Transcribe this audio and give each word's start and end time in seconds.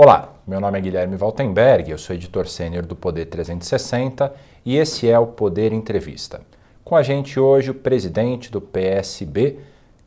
Olá, 0.00 0.32
meu 0.46 0.60
nome 0.60 0.78
é 0.78 0.80
Guilherme 0.80 1.16
Valtenberg, 1.16 1.90
eu 1.90 1.98
sou 1.98 2.14
editor 2.14 2.46
sênior 2.46 2.86
do 2.86 2.94
Poder 2.94 3.26
360 3.26 4.32
e 4.64 4.76
esse 4.76 5.10
é 5.10 5.18
o 5.18 5.26
Poder 5.26 5.72
Entrevista. 5.72 6.40
Com 6.84 6.94
a 6.94 7.02
gente 7.02 7.40
hoje 7.40 7.72
o 7.72 7.74
presidente 7.74 8.48
do 8.48 8.60
PSB, 8.60 9.58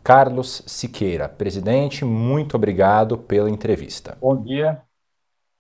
Carlos 0.02 0.64
Siqueira. 0.66 1.28
Presidente, 1.28 2.06
muito 2.06 2.56
obrigado 2.56 3.18
pela 3.18 3.50
entrevista. 3.50 4.18
Bom 4.22 4.42
dia, 4.42 4.82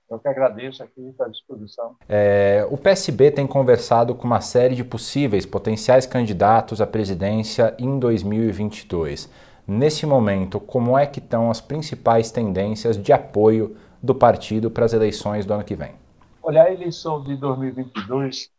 eu 0.09 0.17
que 0.17 0.29
agradeço 0.29 0.81
aqui 0.81 1.13
à 1.20 1.27
disposição. 1.27 1.98
É, 2.07 2.66
o 2.71 2.77
PSB 2.77 3.31
tem 3.31 3.45
conversado 3.45 4.16
com 4.16 4.25
uma 4.25 4.39
série 4.39 4.75
de 4.75 4.84
possíveis 4.85 5.45
potenciais 5.45 6.05
candidatos 6.05 6.79
à 6.79 6.88
presidência 6.88 7.75
em 7.77 7.99
2022. 7.99 9.29
Nesse 9.67 10.05
momento, 10.05 10.57
como 10.57 10.98
é 10.98 11.05
que 11.05 11.20
estão 11.20 11.52
as 11.52 11.59
principais 11.59 12.31
tendências 12.31 12.95
de 12.95 13.11
apoio 13.11 13.75
do 14.01 14.15
partido 14.15 14.71
para 14.71 14.85
as 14.85 14.93
eleições 14.93 15.45
do 15.45 15.53
ano 15.53 15.63
que 15.63 15.75
vem? 15.75 15.93
Olha, 16.41 16.63
a 16.63 16.73
eleição 16.73 17.23
de 17.23 17.35
2022 17.37 18.49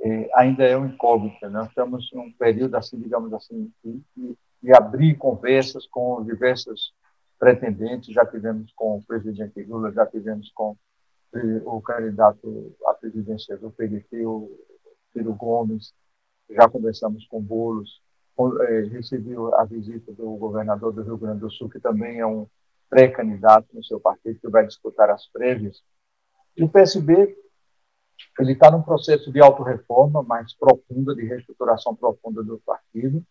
eh, 0.00 0.30
ainda 0.34 0.64
é 0.64 0.76
um 0.76 0.86
incógnita. 0.86 1.50
Nós 1.50 1.68
estamos 1.68 2.08
em 2.12 2.18
um 2.18 2.32
período, 2.32 2.76
assim, 2.76 2.98
digamos 3.00 3.32
assim, 3.32 3.70
de, 3.84 4.00
de 4.62 4.74
abrir 4.74 5.16
conversas 5.16 5.86
com 5.86 6.22
diversos 6.24 6.92
pretendentes. 7.38 8.14
Já 8.14 8.24
tivemos 8.24 8.72
com 8.76 8.98
o 8.98 9.02
presidente 9.02 9.62
Lula, 9.64 9.90
já 9.90 10.06
tivemos 10.06 10.50
com 10.54 10.76
eh, 11.34 11.62
o 11.64 11.80
candidato 11.80 12.72
à 12.86 12.94
presidência 12.94 13.56
do 13.56 13.70
PDT, 13.70 14.24
o 14.24 14.50
Ciro 15.12 15.34
Gomes, 15.34 15.92
já 16.48 16.68
conversamos 16.68 17.26
com 17.26 17.40
Boulos, 17.40 18.00
eh, 18.68 18.88
recebi 18.90 19.34
a 19.54 19.64
visita 19.64 20.12
do 20.12 20.36
governador 20.36 20.92
do 20.92 21.02
Rio 21.02 21.18
Grande 21.18 21.40
do 21.40 21.50
Sul, 21.50 21.68
que 21.68 21.80
também 21.80 22.20
é 22.20 22.26
um 22.26 22.46
pré-candidato 22.92 23.68
no 23.72 23.82
seu 23.82 23.98
partido 23.98 24.38
que 24.38 24.50
vai 24.50 24.66
disputar 24.66 25.08
as 25.08 25.26
prévias. 25.26 25.82
O 26.60 26.68
PSB 26.68 27.34
ele 28.38 28.52
está 28.52 28.70
num 28.70 28.82
processo 28.82 29.32
de 29.32 29.40
autorreforma 29.40 30.22
mais 30.22 30.54
profunda, 30.54 31.14
de 31.14 31.24
reestruturação 31.24 31.96
profunda 31.96 32.42
do 32.42 32.58
partido, 32.58 33.24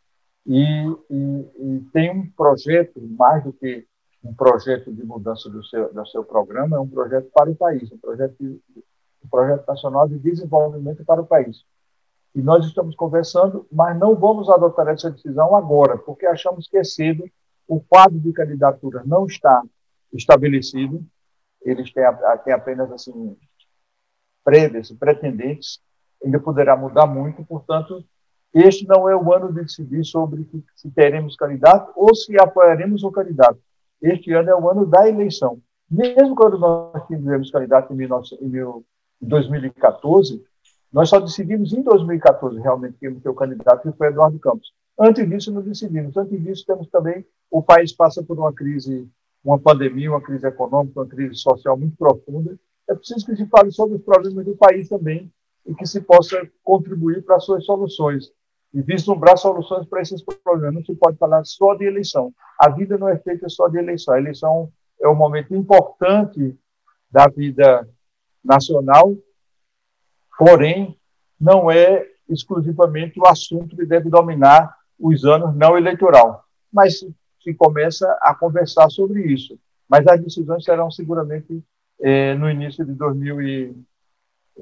e, 0.48 0.64
e, 0.64 1.52
e, 1.60 1.90
tem 1.94 2.10
um 2.10 2.28
projeto, 2.32 3.00
mais 3.00 3.44
do 3.44 3.54
que 3.54 3.86
um 4.24 4.34
projeto 4.34 4.92
de 4.92 5.04
mudança 5.04 5.48
do 5.48 5.64
seu, 5.64 5.94
do 5.94 6.08
seu 6.08 6.24
programa, 6.24 6.78
é 6.78 6.80
um 6.80 6.90
projeto 6.90 7.30
para 7.32 7.52
o 7.52 7.56
país, 7.56 7.92
um 7.92 8.00
projeto, 8.00 8.36
um 8.44 9.30
projeto 9.30 9.68
nacional 9.68 10.10
de 10.10 10.18
desenvolvimento 10.18 11.06
para 11.06 11.22
o 11.22 11.28
país. 11.28 11.64
E 12.34 12.42
nós 12.42 12.66
estamos 12.66 12.96
conversando, 12.96 13.68
mas 13.72 13.98
não 14.00 14.16
vamos 14.16 14.50
adotar 14.50 14.88
essa 14.88 15.12
decisão 15.12 15.56
agora, 15.56 16.00
porque 16.00 16.26
achamos 16.26 16.68
que 16.68 16.78
é 16.78 16.84
cedo 16.84 17.24
o 17.72 17.80
quadro 17.80 18.20
de 18.20 18.34
candidatura 18.34 19.02
não 19.06 19.26
está 19.26 19.64
estabelecido, 20.12 21.02
eles 21.62 21.94
têm, 21.94 22.04
têm 22.44 22.54
apenas 22.54 22.92
assim 22.92 23.38
prévias, 24.44 24.92
pretendentes, 24.92 25.80
ainda 26.22 26.38
poderá 26.38 26.76
mudar 26.76 27.08
muito, 27.08 27.46
portanto, 27.46 28.04
este 28.54 28.86
não 28.86 29.08
é 29.08 29.16
o 29.16 29.34
ano 29.34 29.54
de 29.54 29.62
decidir 29.62 30.04
sobre 30.04 30.46
se 30.76 30.92
teremos 30.92 31.38
candidato 31.38 31.94
ou 31.96 32.14
se 32.14 32.38
apoiaremos 32.38 33.04
o 33.04 33.12
candidato. 33.12 33.58
Este 34.02 34.34
ano 34.34 34.50
é 34.50 34.56
o 34.56 34.70
ano 34.70 34.86
da 34.86 35.08
eleição. 35.08 35.62
Mesmo 35.90 36.36
quando 36.36 36.60
nós 36.60 37.08
tivemos 37.08 37.52
candidato 37.52 37.94
em 37.94 38.86
2014, 39.22 40.44
nós 40.92 41.08
só 41.08 41.22
decidimos 41.22 41.72
em 41.72 41.82
2014 41.82 42.60
realmente 42.60 42.98
quem 43.00 43.18
ter 43.18 43.30
o 43.30 43.34
candidato, 43.34 43.90
que 43.90 43.98
foi 43.98 44.08
Eduardo 44.08 44.38
Campos. 44.40 44.74
Antes 45.04 45.28
disso, 45.28 45.52
não 45.52 45.64
decidimos. 45.64 46.16
Antes 46.16 46.40
disso, 46.44 46.64
temos 46.64 46.88
também 46.90 47.26
o 47.50 47.64
país 47.64 47.92
passa 47.92 48.22
por 48.22 48.38
uma 48.38 48.54
crise, 48.54 49.10
uma 49.44 49.58
pandemia, 49.58 50.12
uma 50.12 50.22
crise 50.22 50.46
econômica, 50.46 51.00
uma 51.00 51.08
crise 51.08 51.36
social 51.38 51.76
muito 51.76 51.98
profunda. 51.98 52.56
É 52.88 52.94
preciso 52.94 53.26
que 53.26 53.36
se 53.36 53.48
fale 53.48 53.72
sobre 53.72 53.98
os 53.98 54.04
problemas 54.04 54.46
do 54.46 54.56
país 54.56 54.88
também 54.88 55.34
e 55.66 55.74
que 55.74 55.88
se 55.88 56.02
possa 56.02 56.48
contribuir 56.64 57.24
para 57.24 57.38
as 57.38 57.46
suas 57.46 57.66
soluções 57.66 58.32
e 58.72 58.82
vislumbrar 58.84 59.40
soluções 59.40 59.88
para 59.88 60.02
esses 60.02 60.24
problemas. 60.24 60.76
Não 60.76 60.86
se 60.86 60.94
pode 60.94 61.18
falar 61.18 61.44
só 61.46 61.74
de 61.74 61.86
eleição. 61.86 62.32
A 62.60 62.70
vida 62.70 62.96
não 62.96 63.10
é 63.10 63.18
feita 63.18 63.50
só 63.50 63.68
de 63.68 63.80
eleição. 63.80 64.14
A 64.14 64.20
eleição 64.20 64.72
é 65.02 65.10
um 65.10 65.16
momento 65.16 65.56
importante 65.56 66.56
da 67.10 67.28
vida 67.28 67.90
nacional, 68.46 69.16
porém, 70.38 70.96
não 71.40 71.72
é 71.72 72.08
exclusivamente 72.30 73.20
o 73.20 73.28
assunto 73.28 73.76
que 73.76 73.86
deve 73.86 74.08
dominar 74.08 74.80
os 75.02 75.26
anos 75.26 75.56
não 75.56 75.78
eleitoral. 75.78 76.46
Mas 76.72 77.00
se 77.44 77.54
começa 77.56 78.08
a 78.22 78.36
conversar 78.36 78.90
sobre 78.90 79.22
isso. 79.24 79.58
Mas 79.90 80.06
as 80.08 80.22
decisões 80.22 80.64
serão 80.64 80.90
seguramente 80.92 81.62
eh, 82.00 82.36
no 82.36 82.50
início 82.50 82.86
de 82.86 82.94
2000 82.94 83.42
e 83.42 83.76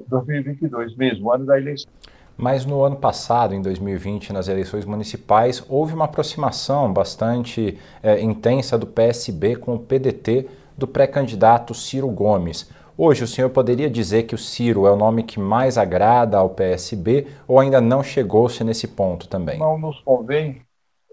2022 0.08 0.96
mesmo, 0.96 1.32
ano 1.32 1.46
da 1.46 1.58
eleição. 1.58 1.90
Mas 2.36 2.64
no 2.64 2.82
ano 2.82 2.96
passado, 2.96 3.54
em 3.54 3.60
2020, 3.60 4.32
nas 4.32 4.48
eleições 4.48 4.86
municipais, 4.86 5.62
houve 5.68 5.92
uma 5.92 6.06
aproximação 6.06 6.90
bastante 6.90 7.78
eh, 8.02 8.20
intensa 8.20 8.78
do 8.78 8.86
PSB 8.86 9.56
com 9.56 9.74
o 9.74 9.78
PDT 9.78 10.48
do 10.76 10.88
pré-candidato 10.88 11.74
Ciro 11.74 12.08
Gomes. 12.08 12.70
Hoje, 13.02 13.24
o 13.24 13.26
senhor 13.26 13.48
poderia 13.48 13.88
dizer 13.88 14.24
que 14.24 14.34
o 14.34 14.38
Ciro 14.38 14.86
é 14.86 14.90
o 14.92 14.96
nome 14.96 15.22
que 15.22 15.40
mais 15.40 15.78
agrada 15.78 16.36
ao 16.36 16.50
PSB 16.50 17.28
ou 17.48 17.58
ainda 17.58 17.80
não 17.80 18.02
chegou-se 18.02 18.62
nesse 18.62 18.86
ponto 18.86 19.26
também? 19.26 19.58
Não 19.58 19.78
nos 19.78 20.00
convém 20.02 20.60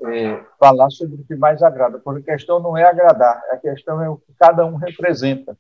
é, 0.04 0.44
falar 0.60 0.90
sobre 0.90 1.16
o 1.16 1.24
que 1.24 1.34
mais 1.38 1.64
agrada, 1.64 1.98
porque 1.98 2.30
a 2.30 2.36
questão 2.36 2.60
não 2.60 2.76
é 2.76 2.84
agradar, 2.84 3.42
a 3.50 3.56
questão 3.56 4.04
é 4.04 4.10
o 4.10 4.18
que 4.18 4.34
cada 4.38 4.66
um 4.66 4.76
representa. 4.76 5.58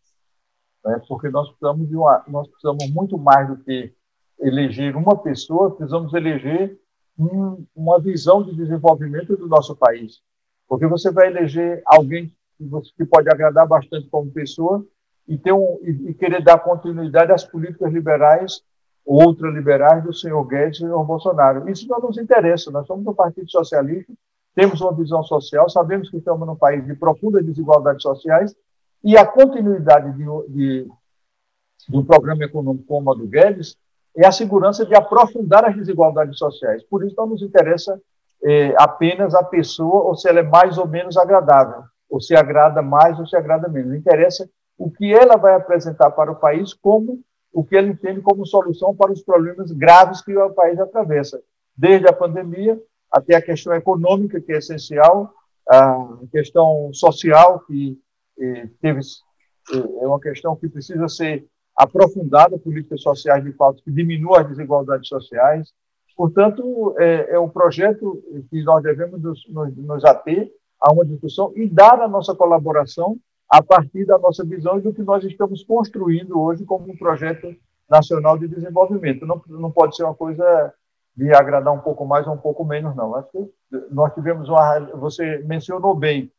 Né? 0.84 1.02
Porque 1.08 1.30
nós 1.30 1.48
precisamos, 1.48 1.88
de 1.88 1.96
uma, 1.96 2.22
nós 2.28 2.46
precisamos 2.50 2.92
muito 2.92 3.18
mais 3.18 3.48
do 3.48 3.64
que 3.64 3.94
eleger 4.38 4.98
uma 4.98 5.18
pessoa, 5.18 5.78
precisamos 5.78 6.14
eleger 6.14 6.78
um, 7.18 7.66
uma 7.74 8.02
visão 8.02 8.44
de 8.44 8.54
desenvolvimento 8.54 9.38
do 9.38 9.48
nosso 9.48 9.78
país. 9.78 10.20
Porque 10.68 10.88
você 10.88 11.10
vai 11.10 11.28
eleger 11.28 11.82
alguém 11.86 12.30
que, 12.98 13.06
pode 13.06 13.30
agradar 13.30 13.66
bastante 13.66 14.10
como 14.10 14.30
pessoa 14.30 14.86
e, 15.28 15.38
ter 15.38 15.54
um, 15.54 15.80
e, 15.82 16.10
e 16.10 16.14
querer 16.14 16.44
dar 16.44 16.60
continuidade 16.60 17.32
às 17.32 17.44
políticas 17.44 17.92
liberais 17.92 18.62
ultraliberais 19.06 20.04
do 20.04 20.14
senhor 20.14 20.44
Guedes 20.46 20.80
e 20.80 20.82
do 20.82 20.88
senhor 20.88 21.04
Bolsonaro. 21.06 21.70
Isso 21.70 21.88
não 21.88 22.00
nos 22.00 22.18
interessa. 22.18 22.72
Nós 22.72 22.86
somos 22.88 23.06
um 23.08 23.14
partido 23.14 23.50
socialista 23.50 24.12
temos 24.58 24.82
uma 24.82 24.92
visão 24.92 25.22
social, 25.22 25.70
sabemos 25.70 26.10
que 26.10 26.18
estamos 26.18 26.48
num 26.48 26.56
país 26.56 26.84
de 26.84 26.96
profundas 26.96 27.46
desigualdades 27.46 28.02
sociais 28.02 28.56
e 29.04 29.16
a 29.16 29.24
continuidade 29.24 30.12
de, 30.14 30.26
de, 30.52 30.88
de 31.88 31.96
um 31.96 32.04
programa 32.04 32.44
econômico 32.44 32.88
como 32.88 33.12
o 33.12 33.14
do 33.14 33.28
Guedes 33.28 33.78
é 34.16 34.26
a 34.26 34.32
segurança 34.32 34.84
de 34.84 34.96
aprofundar 34.96 35.64
as 35.64 35.76
desigualdades 35.76 36.40
sociais. 36.40 36.82
Por 36.90 37.06
isso, 37.06 37.14
não 37.16 37.28
nos 37.28 37.44
interessa 37.44 38.02
é, 38.44 38.74
apenas 38.80 39.36
a 39.36 39.44
pessoa 39.44 40.06
ou 40.06 40.16
se 40.16 40.28
ela 40.28 40.40
é 40.40 40.44
mais 40.44 40.80
ou 40.80 40.88
menos 40.88 41.18
agradável, 41.18 41.84
ou 42.10 42.20
se 42.20 42.36
agrada 42.36 42.82
mais 42.82 43.20
ou 43.20 43.28
se 43.28 43.36
agrada 43.38 43.70
menos. 43.70 43.94
Interessa 43.94 44.50
o 44.78 44.92
que 44.92 45.14
ela 45.14 45.36
vai 45.38 45.56
apresentar 45.56 46.12
para 46.12 46.32
o 46.32 46.36
país 46.36 46.74
como 46.74 47.20
o 47.52 47.64
que 47.64 47.76
ela 47.76 47.88
entende 47.88 48.22
como 48.22 48.46
solução 48.46 48.96
para 48.96 49.12
os 49.12 49.24
problemas 49.24 49.72
graves 49.72 50.22
que 50.22 50.38
o 50.38 50.54
país 50.54 50.80
atravessa, 50.80 51.42
desde 51.76 52.08
a 52.08 52.14
pandemia 52.14 52.80
até 53.12 53.36
a 53.36 53.42
questão 53.42 53.74
econômica, 53.74 54.40
que 54.40 54.52
é 54.52 54.58
essencial, 54.58 55.34
a 55.68 56.20
questão 56.32 56.92
social, 56.94 57.62
que 57.62 58.00
eh, 58.40 58.70
teve, 58.82 59.00
eh, 59.00 60.04
é 60.04 60.08
uma 60.08 60.20
questão 60.20 60.56
que 60.56 60.70
precisa 60.70 61.08
ser 61.08 61.48
aprofundada, 61.76 62.58
políticas 62.60 63.02
sociais 63.02 63.44
de 63.44 63.52
fato 63.54 63.82
que 63.84 63.92
diminuam 63.92 64.36
as 64.36 64.48
desigualdades 64.48 65.08
sociais. 65.08 65.72
Portanto, 66.16 66.96
é, 67.00 67.36
é 67.36 67.40
um 67.40 67.50
projeto 67.50 68.22
que 68.50 68.64
nós 68.64 68.84
devemos 68.84 69.22
nos, 69.22 69.48
nos, 69.50 69.76
nos 69.76 70.06
ater 70.06 70.52
a 70.82 70.92
uma 70.92 71.06
discussão 71.06 71.54
e 71.56 71.68
dar 71.68 72.02
a 72.02 72.08
nossa 72.08 72.36
colaboração 72.36 73.18
a 73.50 73.64
partir 73.64 74.06
da 74.06 74.18
nossa 74.18 74.44
visão 74.44 74.78
e 74.78 74.82
do 74.82 74.94
que 74.94 75.02
nós 75.02 75.24
estamos 75.24 75.64
construindo 75.64 76.40
hoje 76.40 76.66
como 76.66 76.92
um 76.92 76.98
projeto 76.98 77.56
nacional 77.90 78.38
de 78.38 78.48
desenvolvimento. 78.48 79.26
Não, 79.26 79.42
não 79.48 79.72
pode 79.72 79.96
ser 79.96 80.04
uma 80.04 80.14
coisa 80.14 80.74
de 81.16 81.34
agradar 81.34 81.74
um 81.74 81.80
pouco 81.80 82.06
mais 82.06 82.28
ou 82.28 82.34
um 82.34 82.38
pouco 82.38 82.64
menos, 82.66 82.96
não. 82.96 83.16
Acho 83.16 83.32
que 83.32 83.52
nós 83.90 84.14
tivemos 84.14 84.50
uma. 84.50 84.80
Você 84.98 85.40
mencionou 85.40 85.96
bem, 85.96 86.32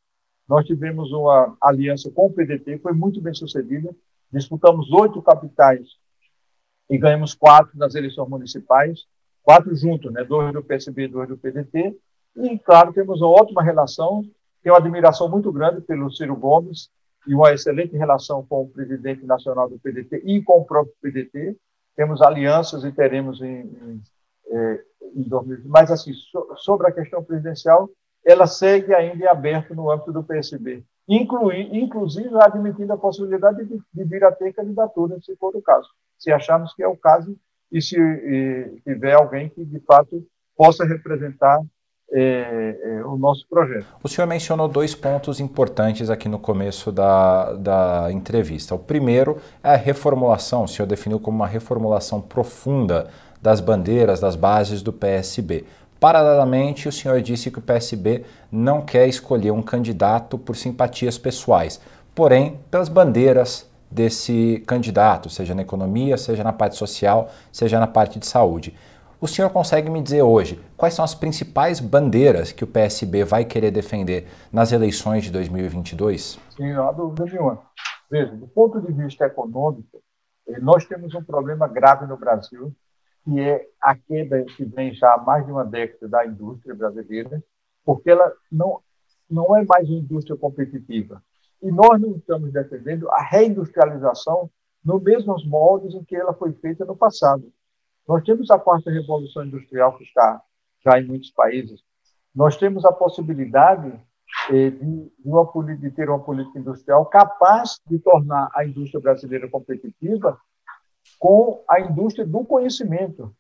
nós 0.49 0.67
tivemos 0.67 1.11
uma 1.11 1.57
aliança 1.61 2.11
com 2.11 2.27
o 2.27 2.33
PDT, 2.33 2.79
foi 2.79 2.93
muito 2.93 3.21
bem 3.21 3.35
sucedida. 3.35 3.95
Disputamos 4.31 4.93
oito 4.93 5.23
capitais 5.23 5.89
e 6.91 6.99
ganhamos 6.99 7.35
quatro 7.35 7.77
nas 7.79 7.95
eleições 7.95 8.29
municipais, 8.29 9.07
quatro 9.43 9.75
juntos, 9.75 10.13
né? 10.13 10.23
dois 10.23 10.53
do 10.53 10.63
PSB 10.63 11.09
dois 11.09 11.29
do 11.29 11.39
PDT. 11.39 11.97
E, 12.37 12.59
claro, 12.59 12.93
temos 12.93 13.23
uma 13.23 13.31
ótima 13.31 13.63
relação, 13.63 14.23
tenho 14.63 14.75
uma 14.75 14.79
admiração 14.81 15.29
muito 15.29 15.51
grande 15.51 15.81
pelo 15.81 16.11
Ciro 16.11 16.37
Gomes 16.37 16.91
e 17.27 17.35
uma 17.35 17.53
excelente 17.53 17.97
relação 17.97 18.45
com 18.47 18.63
o 18.63 18.69
presidente 18.69 19.25
nacional 19.25 19.69
do 19.69 19.79
PDT 19.79 20.23
e 20.25 20.43
com 20.43 20.61
o 20.61 20.65
próprio 20.65 20.95
PDT. 21.03 21.57
Temos 21.97 22.23
alianças 22.23 22.85
e 22.85 22.93
teremos 22.93 23.43
em, 23.43 23.63
em 23.63 24.03
é, 24.51 24.85
em 25.15 25.23
2020. 25.23 25.69
Mas, 25.69 25.91
assim, 25.91 26.13
so, 26.13 26.55
sobre 26.57 26.87
a 26.87 26.93
questão 26.93 27.23
presidencial, 27.23 27.89
ela 28.25 28.47
segue 28.47 28.95
ainda 28.95 29.25
em 29.25 29.29
aberto 29.29 29.75
no 29.75 29.91
âmbito 29.91 30.13
do 30.13 30.25
PSB. 30.25 30.85
incluir, 31.09 31.75
inclusive 31.75 32.31
admitindo 32.35 32.93
a 32.93 32.99
possibilidade 32.99 33.65
de, 33.65 33.81
de 33.95 34.05
vir 34.05 34.25
a 34.25 34.33
ter 34.33 34.53
candidatura, 34.53 35.19
se 35.23 35.35
for 35.37 35.55
o 35.57 35.63
caso. 35.63 35.89
Se 36.19 36.31
acharmos 36.31 36.75
que 36.75 36.83
é 36.83 36.89
o 36.89 36.97
caso 36.97 37.35
e 37.73 37.81
se 37.81 37.99
e, 37.99 38.81
tiver 38.83 39.15
alguém 39.15 39.49
que, 39.49 39.65
de 39.65 39.81
fato, 39.81 40.27
possa 40.57 40.85
representar 40.85 41.61
é, 42.13 42.77
é, 42.83 43.05
o 43.05 43.17
nosso 43.17 43.47
projeto. 43.49 43.87
O 44.03 44.09
senhor 44.09 44.27
mencionou 44.27 44.67
dois 44.67 44.95
pontos 44.95 45.41
importantes 45.41 46.09
aqui 46.11 46.29
no 46.29 46.39
começo 46.39 46.91
da, 46.91 47.53
da 47.53 48.09
entrevista. 48.11 48.75
O 48.75 48.79
primeiro 48.79 49.39
é 49.63 49.71
a 49.71 49.77
reformulação, 49.77 50.65
o 50.65 50.69
senhor 50.69 50.87
definiu 50.87 51.21
como 51.21 51.37
uma 51.37 51.47
reformulação 51.47 52.21
profunda 52.21 53.09
das 53.41 53.61
bandeiras, 53.61 54.21
das 54.21 54.37
bases 54.37 54.83
do 54.83 54.93
PSB. 54.93 55.65
Paralelamente, 56.01 56.89
o 56.89 56.93
senhor 56.93 57.21
disse 57.21 57.51
que 57.51 57.59
o 57.59 57.63
PSB 57.63 58.25
não 58.51 58.81
quer 58.81 59.09
escolher 59.09 59.51
um 59.51 59.63
candidato 59.63 60.39
por 60.39 60.57
simpatias 60.57 61.19
pessoais, 61.19 61.81
porém 62.15 62.59
pelas 62.71 62.89
bandeiras 62.89 63.69
desse 63.91 64.63
candidato, 64.67 65.31
seja 65.31 65.55
na 65.55 65.63
economia, 65.63 66.17
seja 66.17 66.45
na 66.45 66.53
parte 66.53 66.77
social, 66.77 67.31
seja 67.51 67.81
na 67.81 67.87
parte 67.87 68.19
de 68.19 68.27
saúde. 68.27 68.75
O 69.21 69.27
senhor 69.27 69.51
consegue 69.51 69.91
me 69.91 70.01
dizer 70.01 70.23
hoje 70.23 70.63
quais 70.77 70.95
são 70.95 71.05
as 71.05 71.13
principais 71.13 71.81
bandeiras 71.81 72.53
que 72.53 72.63
o 72.63 72.69
PSB 72.69 73.25
vai 73.25 73.45
querer 73.45 73.73
defender 73.73 74.29
nas 74.53 74.71
eleições 74.71 75.25
de 75.25 75.33
2022? 75.33 76.39
Sim, 76.57 76.73
não 76.73 76.89
há 76.89 76.93
dúvida 76.93 77.25
nenhuma. 77.25 77.61
Veja, 78.09 78.31
do 78.37 78.47
ponto 78.47 78.81
de 78.81 78.93
vista 78.93 79.27
econômico, 79.27 80.01
eh, 80.47 80.61
nós 80.61 80.85
temos 80.87 81.13
um 81.17 81.25
problema 81.25 81.67
grave 81.67 82.07
no 82.07 82.17
Brasil, 82.17 82.73
que 83.25 83.41
é 83.41 83.67
a 83.83 83.97
queda 83.97 84.45
que 84.45 84.65
vem 84.65 84.95
já 84.95 85.15
há 85.15 85.19
mais 85.19 85.45
de 85.45 85.51
uma 85.51 85.65
década 85.65 86.07
da 86.07 86.25
indústria 86.25 86.77
brasileira, 86.77 87.43
porque 87.85 88.11
ela 88.11 88.33
não, 88.53 88.81
não 89.29 89.57
é 89.57 89.65
mais 89.65 89.89
uma 89.89 89.99
indústria 89.99 90.37
competitiva. 90.37 91.21
E 91.61 91.73
nós 91.73 92.01
não 92.01 92.13
estamos 92.13 92.53
defendendo 92.53 93.11
a 93.11 93.21
reindustrialização 93.21 94.49
nos 94.85 95.03
mesmos 95.03 95.45
moldes 95.45 95.93
em 95.93 96.05
que 96.05 96.15
ela 96.15 96.33
foi 96.35 96.53
feita 96.53 96.85
no 96.85 96.97
passado. 96.97 97.53
Nós 98.09 98.25
temos 98.25 98.51
a 98.51 98.59
quarta 98.59 98.91
revolução 98.91 99.45
industrial 99.45 99.99
que 99.99 100.05
está 100.05 100.43
já 100.83 100.99
em 100.99 101.07
muitos 101.07 101.31
países. 101.31 101.85
Nós 102.35 102.57
temos 102.57 102.87
a 102.87 102.93
possibilidade 102.93 103.93
eh, 104.51 104.71
de, 104.71 105.13
de, 105.21 105.77
de 105.77 105.91
ter 105.91 106.09
uma 106.09 106.19
política 106.19 106.59
industrial 106.59 107.05
capaz 107.05 107.79
de 107.87 107.99
tornar 107.99 108.49
a 108.55 108.65
indústria 108.65 108.99
brasileira 108.99 109.47
competitiva 109.49 110.41
com 111.19 111.63
a 111.69 111.81
indústria 111.81 112.27
do 112.27 112.45
conhecimento, 112.45 113.35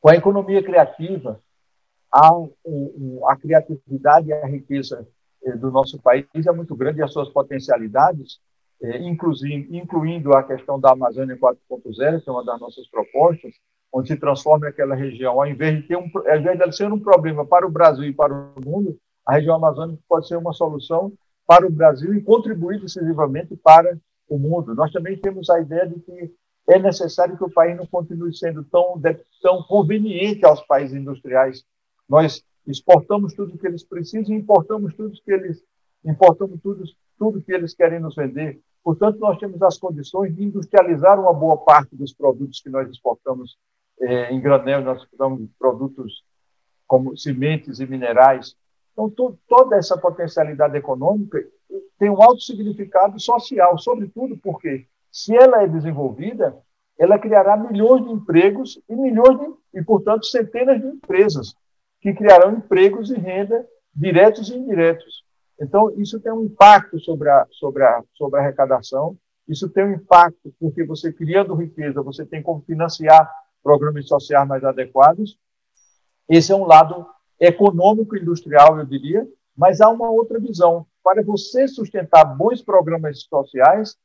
com 0.00 0.10
a 0.10 0.16
economia 0.16 0.62
criativa, 0.62 1.40
a, 2.12 2.30
a 3.28 3.36
criatividade 3.36 4.28
e 4.28 4.32
a 4.32 4.46
riqueza 4.46 5.06
eh, 5.44 5.56
do 5.56 5.70
nosso 5.70 6.00
país 6.02 6.26
é 6.34 6.52
muito 6.52 6.74
grande 6.74 6.98
e 6.98 7.02
as 7.02 7.12
suas 7.12 7.28
potencialidades 7.28 8.40
é, 8.82 8.98
incluindo 8.98 10.32
a 10.34 10.42
questão 10.42 10.78
da 10.78 10.92
Amazônia 10.92 11.36
4.0, 11.36 12.22
que 12.22 12.28
é 12.28 12.32
uma 12.32 12.44
das 12.44 12.60
nossas 12.60 12.86
propostas, 12.88 13.54
onde 13.92 14.08
se 14.08 14.16
transforma 14.16 14.68
aquela 14.68 14.94
região, 14.94 15.40
ao 15.40 15.46
invés 15.46 15.76
de 15.76 15.88
ter 15.88 15.96
um, 15.96 16.10
ao 16.14 16.36
invés 16.36 16.58
de 16.58 16.76
ser 16.76 16.92
um 16.92 16.98
problema 16.98 17.46
para 17.46 17.66
o 17.66 17.70
Brasil 17.70 18.04
e 18.04 18.12
para 18.12 18.32
o 18.32 18.54
mundo, 18.64 18.98
a 19.26 19.34
região 19.34 19.54
amazônica 19.54 20.02
pode 20.08 20.26
ser 20.26 20.36
uma 20.36 20.52
solução 20.52 21.12
para 21.46 21.66
o 21.66 21.70
Brasil 21.70 22.14
e 22.14 22.22
contribuir 22.22 22.80
decisivamente 22.80 23.54
para 23.56 23.96
o 24.28 24.38
mundo. 24.38 24.74
Nós 24.74 24.90
também 24.90 25.16
temos 25.16 25.48
a 25.50 25.60
ideia 25.60 25.86
de 25.86 26.00
que 26.00 26.34
é 26.68 26.78
necessário 26.78 27.36
que 27.36 27.44
o 27.44 27.52
país 27.52 27.76
não 27.76 27.86
continue 27.86 28.34
sendo 28.34 28.64
tão, 28.64 29.00
tão 29.42 29.62
conveniente 29.64 30.44
aos 30.44 30.60
países 30.62 30.96
industriais. 30.96 31.64
Nós 32.08 32.42
exportamos 32.66 33.34
tudo 33.34 33.58
que 33.58 33.66
eles 33.66 33.84
precisam 33.84 34.34
e 34.34 34.38
importamos 34.38 34.94
tudo 34.94 35.12
que 35.24 35.32
eles 35.32 35.62
importamos 36.04 36.60
tudo, 36.60 36.84
tudo 37.18 37.42
que 37.42 37.52
eles 37.52 37.74
querem 37.74 38.00
nos 38.00 38.14
vender. 38.14 38.60
Portanto, 38.82 39.18
nós 39.18 39.38
temos 39.38 39.62
as 39.62 39.78
condições 39.78 40.34
de 40.34 40.44
industrializar 40.44 41.20
uma 41.20 41.32
boa 41.32 41.56
parte 41.56 41.94
dos 41.94 42.12
produtos 42.12 42.60
que 42.60 42.68
nós 42.68 42.88
exportamos 42.90 43.56
eh, 44.00 44.32
em 44.32 44.40
granel, 44.40 44.82
nós 44.82 45.00
exportamos 45.02 45.48
produtos 45.58 46.24
como 46.86 47.16
sementes 47.16 47.78
e 47.78 47.86
minerais. 47.86 48.56
Então, 48.92 49.08
to 49.08 49.38
toda 49.48 49.76
essa 49.76 49.96
potencialidade 49.96 50.76
econômica 50.76 51.38
tem 51.98 52.10
um 52.10 52.20
alto 52.20 52.40
significado 52.40 53.18
social, 53.20 53.78
sobretudo 53.78 54.36
porque, 54.36 54.86
se 55.10 55.34
ela 55.34 55.62
é 55.62 55.68
desenvolvida, 55.68 56.56
ela 56.98 57.18
criará 57.18 57.56
milhões 57.56 58.04
de 58.04 58.12
empregos 58.12 58.80
e 58.88 58.94
milhões 58.94 59.38
de, 59.38 59.78
e, 59.80 59.82
portanto, 59.82 60.26
centenas 60.26 60.80
de 60.80 60.86
empresas 60.88 61.54
que 62.00 62.12
criarão 62.12 62.54
empregos 62.54 63.10
e 63.10 63.14
renda 63.14 63.66
diretos 63.94 64.50
e 64.50 64.56
indiretos. 64.56 65.24
Então, 65.62 65.92
isso 65.96 66.18
tem 66.18 66.32
um 66.32 66.42
impacto 66.42 66.98
sobre 66.98 67.30
a, 67.30 67.46
sobre 67.52 67.84
a, 67.84 68.02
sobre 68.14 68.40
a 68.40 68.42
arrecadação, 68.42 69.16
isso 69.46 69.68
tem 69.68 69.84
um 69.84 69.92
impacto 69.92 70.52
porque 70.58 70.84
você, 70.84 71.12
criando 71.12 71.54
riqueza, 71.54 72.02
você 72.02 72.26
tem 72.26 72.42
como 72.42 72.62
financiar 72.62 73.32
programas 73.62 74.08
sociais 74.08 74.46
mais 74.48 74.64
adequados. 74.64 75.38
Esse 76.28 76.50
é 76.50 76.56
um 76.56 76.64
lado 76.64 77.06
econômico 77.38 78.16
industrial, 78.16 78.76
eu 78.76 78.84
diria, 78.84 79.26
mas 79.56 79.80
há 79.80 79.88
uma 79.88 80.10
outra 80.10 80.40
visão. 80.40 80.84
Para 81.02 81.22
você 81.22 81.68
sustentar 81.68 82.24
bons 82.24 82.60
programas 82.60 83.22
sociais, 83.22 83.96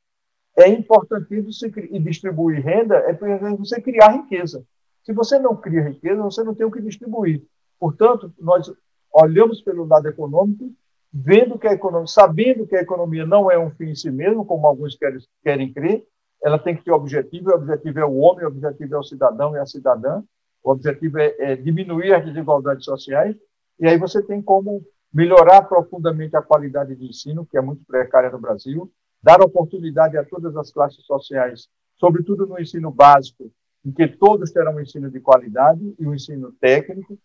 é 0.56 0.68
importantíssimo 0.68 1.74
e 1.92 2.00
distribuir 2.00 2.64
renda, 2.64 2.98
é 2.98 3.14
você 3.56 3.82
criar 3.82 4.10
riqueza. 4.10 4.64
Se 5.04 5.12
você 5.12 5.40
não 5.40 5.56
cria 5.56 5.90
riqueza, 5.90 6.22
você 6.22 6.44
não 6.44 6.54
tem 6.54 6.68
o 6.68 6.72
que 6.72 6.82
distribuir. 6.82 7.44
Portanto, 7.80 8.32
nós 8.40 8.72
olhamos 9.12 9.62
pelo 9.62 9.86
lado 9.86 10.08
econômico 10.08 10.72
vendo 11.20 11.58
que 11.58 11.68
a 11.68 11.74
economia, 11.74 12.08
sabendo 12.08 12.68
que 12.68 12.76
a 12.76 12.82
economia 12.82 13.26
não 13.26 13.50
é 13.50 13.58
um 13.58 13.72
fim 13.72 13.90
em 13.90 13.96
si 13.96 14.12
mesmo, 14.12 14.46
como 14.46 14.68
alguns 14.68 14.96
querem, 14.96 15.20
querem 15.44 15.74
crer, 15.74 16.04
ela 16.44 16.60
tem 16.60 16.76
que 16.76 16.84
ter 16.84 16.92
objetivo, 16.92 17.50
e 17.50 17.54
o 17.54 17.56
objetivo 17.56 18.00
é 18.00 18.06
o 18.06 18.18
homem, 18.18 18.46
o 18.46 18.50
objetivo 18.50 18.94
é 18.94 19.00
o 19.00 19.04
cidadão 19.04 19.56
e 19.56 19.60
a 19.60 19.66
cidadã, 19.66 20.22
o 20.64 20.72
objetivo 20.72 21.18
é, 21.18 21.36
é 21.40 21.56
diminuir 21.56 22.14
as 22.14 22.24
desigualdades 22.24 22.86
sociais, 22.86 23.36
e 23.80 23.88
aí 23.88 23.98
você 23.98 24.22
tem 24.22 24.42
como 24.42 24.86
melhorar 25.12 25.64
profundamente 25.64 26.36
a 26.36 26.42
qualidade 26.42 26.96
de 26.96 27.08
ensino, 27.08 27.48
que 27.50 27.58
é 27.58 27.62
muito 27.62 27.84
precária 27.86 28.30
no 28.30 28.40
Brasil, 28.40 28.92
dar 29.22 29.42
oportunidade 29.42 30.18
a 30.18 30.24
todas 30.24 30.56
as 30.56 30.72
classes 30.72 31.04
sociais, 31.04 31.68
sobretudo 31.96 32.46
no 32.46 32.60
ensino 32.60 32.92
básico, 32.92 33.52
em 33.84 33.92
que 33.92 34.08
todos 34.08 34.52
terão 34.52 34.76
um 34.76 34.82
ensino 34.82 35.10
de 35.10 35.20
qualidade 35.20 35.96
e 35.98 36.06
um 36.06 36.14
ensino 36.14 36.52
técnico, 36.62 37.18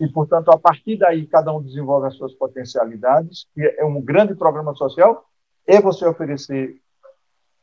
e, 0.00 0.08
portanto, 0.08 0.50
a 0.50 0.58
partir 0.58 0.96
daí, 0.96 1.26
cada 1.26 1.52
um 1.52 1.60
desenvolve 1.60 2.06
as 2.06 2.14
suas 2.14 2.32
potencialidades, 2.34 3.48
que 3.52 3.62
é 3.62 3.84
um 3.84 4.00
grande 4.00 4.34
programa 4.34 4.74
social, 4.74 5.24
é 5.66 5.80
você 5.80 6.06
oferecer 6.06 6.76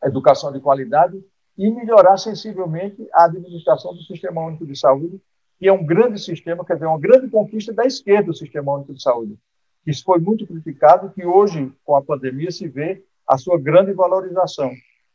educação 0.04 0.52
de 0.52 0.60
qualidade 0.60 1.24
e 1.58 1.72
melhorar 1.72 2.18
sensivelmente 2.18 3.08
a 3.14 3.26
administração 3.26 3.94
do 3.94 4.04
Sistema 4.04 4.42
Único 4.42 4.66
de 4.66 4.78
Saúde, 4.78 5.22
que 5.58 5.68
é 5.68 5.72
um 5.72 5.86
grande 5.86 6.20
sistema, 6.20 6.66
quer 6.66 6.74
dizer, 6.74 6.88
uma 6.88 7.00
grande 7.00 7.30
conquista 7.30 7.72
da 7.74 7.86
esquerda, 7.86 8.32
o 8.32 8.36
Sistema 8.36 8.74
Único 8.74 8.94
de 8.94 9.02
Saúde. 9.02 9.38
Isso 9.88 10.04
foi 10.04 10.20
muito 10.20 10.46
criticado, 10.46 11.12
que 11.12 11.26
hoje, 11.26 11.72
com 11.86 11.96
a 11.96 12.02
pandemia, 12.02 12.52
se 12.52 12.68
vê 12.68 13.04
a 13.26 13.38
sua 13.38 13.58
grande 13.58 13.94
valorização. 13.94 14.72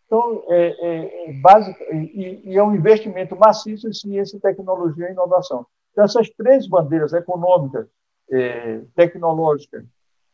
Então, 0.07 0.43
é, 0.49 0.69
é, 0.69 1.31
é 1.31 1.33
básico, 1.35 1.79
e, 1.93 2.41
e 2.45 2.57
é 2.57 2.63
um 2.63 2.75
investimento 2.75 3.37
maciço 3.37 3.87
em 3.87 3.93
ciência, 3.93 4.41
tecnologia 4.41 5.09
e 5.09 5.13
inovação. 5.13 5.67
Então, 6.01 6.07
essas 6.07 6.31
três 6.31 6.67
bandeiras 6.67 7.13
econômica, 7.13 7.87
eh, 8.31 8.81
tecnológica 8.95 9.85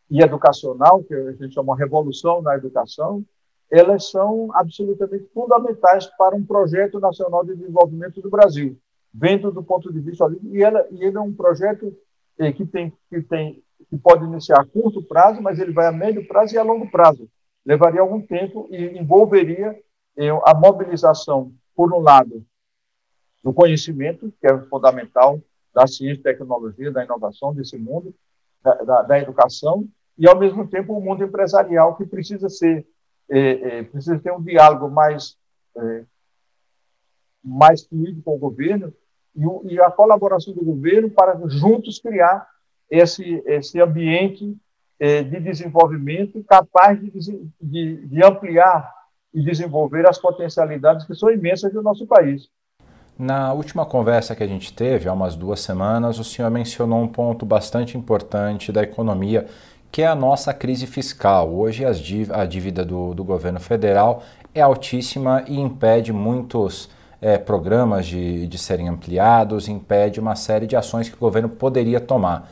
e 0.09 0.23
educacional, 0.23 1.03
que 1.03 1.13
a 1.13 1.33
gente 1.33 1.55
chama 1.55 1.77
revolução 1.77 2.41
na 2.41 2.55
educação, 2.55 3.25
elas 3.69 4.09
são 4.09 4.49
absolutamente 4.55 5.27
fundamentais 5.35 6.07
para 6.17 6.37
um 6.37 6.47
projeto 6.47 7.01
nacional 7.01 7.45
de 7.45 7.57
desenvolvimento 7.57 8.23
do 8.23 8.31
Brasil, 8.31 8.79
vendo 9.13 9.51
do 9.51 9.61
ponto 9.61 9.93
de 9.93 9.99
vista 9.99 10.25
e, 10.45 10.63
ela, 10.63 10.87
e 10.93 11.03
ele 11.03 11.17
é 11.17 11.21
um 11.21 11.35
projeto 11.35 11.93
eh, 12.39 12.53
que 12.53 12.65
tem 12.65 12.93
que 13.11 13.21
tem 13.23 13.61
que 13.91 13.99
pode 13.99 14.25
iniciar 14.25 14.61
a 14.61 14.65
curto 14.65 15.03
prazo, 15.03 15.43
mas 15.43 15.59
ele 15.59 15.73
vai 15.73 15.87
a 15.87 15.93
médio 15.93 16.29
prazo 16.29 16.55
e 16.55 16.59
a 16.59 16.63
longo 16.63 16.89
prazo. 16.93 17.29
Levaria 17.65 18.03
algum 18.03 18.21
tempo 18.21 18.69
e 18.71 18.97
envolveria 18.97 19.77
eh, 20.17 20.31
a 20.45 20.55
mobilização, 20.55 21.53
por 21.75 21.93
um 21.93 21.99
lado, 21.99 22.47
do 23.43 23.53
conhecimento, 23.53 24.33
que 24.41 24.47
é 24.47 24.59
fundamental, 24.67 25.41
da 25.77 25.87
ciência, 25.87 26.23
tecnologia, 26.23 26.91
da 26.91 27.05
inovação 27.05 27.53
desse 27.53 27.77
mundo, 27.77 28.15
da, 28.63 28.75
da, 28.77 29.03
da 29.03 29.19
educação, 29.19 29.87
e, 30.19 30.27
ao 30.27 30.39
mesmo 30.39 30.67
tempo, 30.67 30.95
o 30.95 31.01
mundo 31.03 31.23
empresarial, 31.23 31.95
que 31.97 32.07
precisa 32.07 32.49
ser, 32.49 32.87
é, 33.29 33.41
é, 33.41 33.83
precisa 33.83 34.19
ter 34.19 34.33
um 34.33 34.43
diálogo 34.43 34.89
mais, 34.91 35.37
é, 35.77 36.05
mais 37.45 37.85
fluido 37.85 38.23
com 38.23 38.37
o 38.37 38.39
governo 38.39 38.91
e, 39.37 39.75
e, 39.75 39.79
a 39.79 39.91
colaboração 39.91 40.55
do 40.55 40.65
governo 40.65 41.11
para 41.11 41.39
juntos 41.47 41.99
criar 41.99 42.49
esse, 42.89 43.43
esse 43.45 43.79
ambiente 43.79 44.57
é, 44.99 45.23
de 45.23 45.39
desenvolvimento 45.41 46.43
capaz 46.45 46.99
de, 46.99 47.11
de, 47.61 48.07
de 48.07 48.25
ampliar 48.25 48.91
e 49.35 49.43
desenvolver 49.43 50.09
as 50.09 50.19
potencialidades 50.19 51.05
que 51.05 51.15
são 51.15 51.31
imensas 51.31 51.71
do 51.71 51.83
nosso 51.83 52.07
país. 52.07 52.49
Na 53.19 53.51
última 53.55 53.87
conversa 53.87 54.37
que 54.37 54.43
a 54.43 54.47
gente 54.47 54.71
teve, 54.75 55.09
há 55.09 55.13
umas 55.13 55.35
duas 55.35 55.61
semanas, 55.61 56.19
o 56.19 56.25
senhor 56.25 56.51
mencionou 56.51 57.01
um 57.01 57.09
ponto 57.09 57.47
bastante 57.47 57.97
importante 57.97 58.71
da 58.71 58.83
economia, 58.83 59.47
que 59.91 60.03
é 60.03 60.07
a 60.07 60.15
nossa 60.15 60.53
crise 60.53 60.87
fiscal. 60.87 61.51
Hoje 61.51 61.83
a 61.83 62.45
dívida 62.45 62.85
do, 62.85 63.15
do 63.15 63.25
governo 63.25 63.59
federal 63.59 64.23
é 64.55 64.61
altíssima 64.61 65.43
e 65.49 65.59
impede 65.59 66.13
muitos 66.13 66.91
é, 67.19 67.39
programas 67.39 68.05
de, 68.05 68.47
de 68.47 68.59
serem 68.59 68.87
ampliados, 68.87 69.67
impede 69.67 70.21
uma 70.21 70.37
série 70.37 70.67
de 70.67 70.77
ações 70.77 71.09
que 71.09 71.17
o 71.17 71.19
governo 71.19 71.49
poderia 71.49 72.01
tomar. 72.01 72.51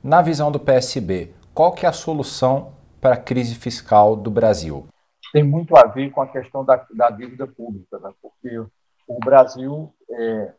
Na 0.00 0.22
visão 0.22 0.52
do 0.52 0.60
PSB, 0.60 1.32
qual 1.52 1.72
que 1.72 1.86
é 1.86 1.88
a 1.88 1.92
solução 1.92 2.72
para 3.00 3.14
a 3.14 3.20
crise 3.20 3.56
fiscal 3.56 4.14
do 4.14 4.30
Brasil? 4.30 4.86
Tem 5.32 5.42
muito 5.42 5.76
a 5.76 5.86
ver 5.86 6.10
com 6.12 6.22
a 6.22 6.28
questão 6.28 6.64
da, 6.64 6.86
da 6.94 7.10
dívida 7.10 7.48
pública, 7.48 7.98
né? 7.98 8.10
porque 8.22 8.58
o 9.06 9.18
Brasil 9.18 9.92
é, 10.10 10.54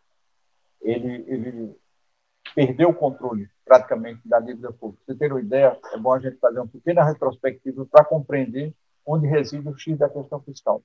ele, 0.82 1.26
ele 1.28 1.76
perdeu 2.54 2.90
o 2.90 2.94
controle 2.94 3.50
praticamente 3.66 4.22
da 4.26 4.40
dívida 4.40 4.72
pública. 4.72 5.04
Para 5.06 5.14
você 5.14 5.20
ter 5.20 5.32
uma 5.32 5.42
ideia, 5.42 5.80
é 5.94 5.98
bom 5.98 6.14
a 6.14 6.20
gente 6.20 6.38
fazer 6.38 6.60
uma 6.60 6.68
pequena 6.68 7.04
retrospectiva 7.04 7.86
para 7.86 8.06
compreender 8.06 8.74
onde 9.06 9.28
reside 9.28 9.68
o 9.68 9.78
X 9.78 9.98
da 9.98 10.10
questão 10.10 10.42
fiscal. 10.42 10.84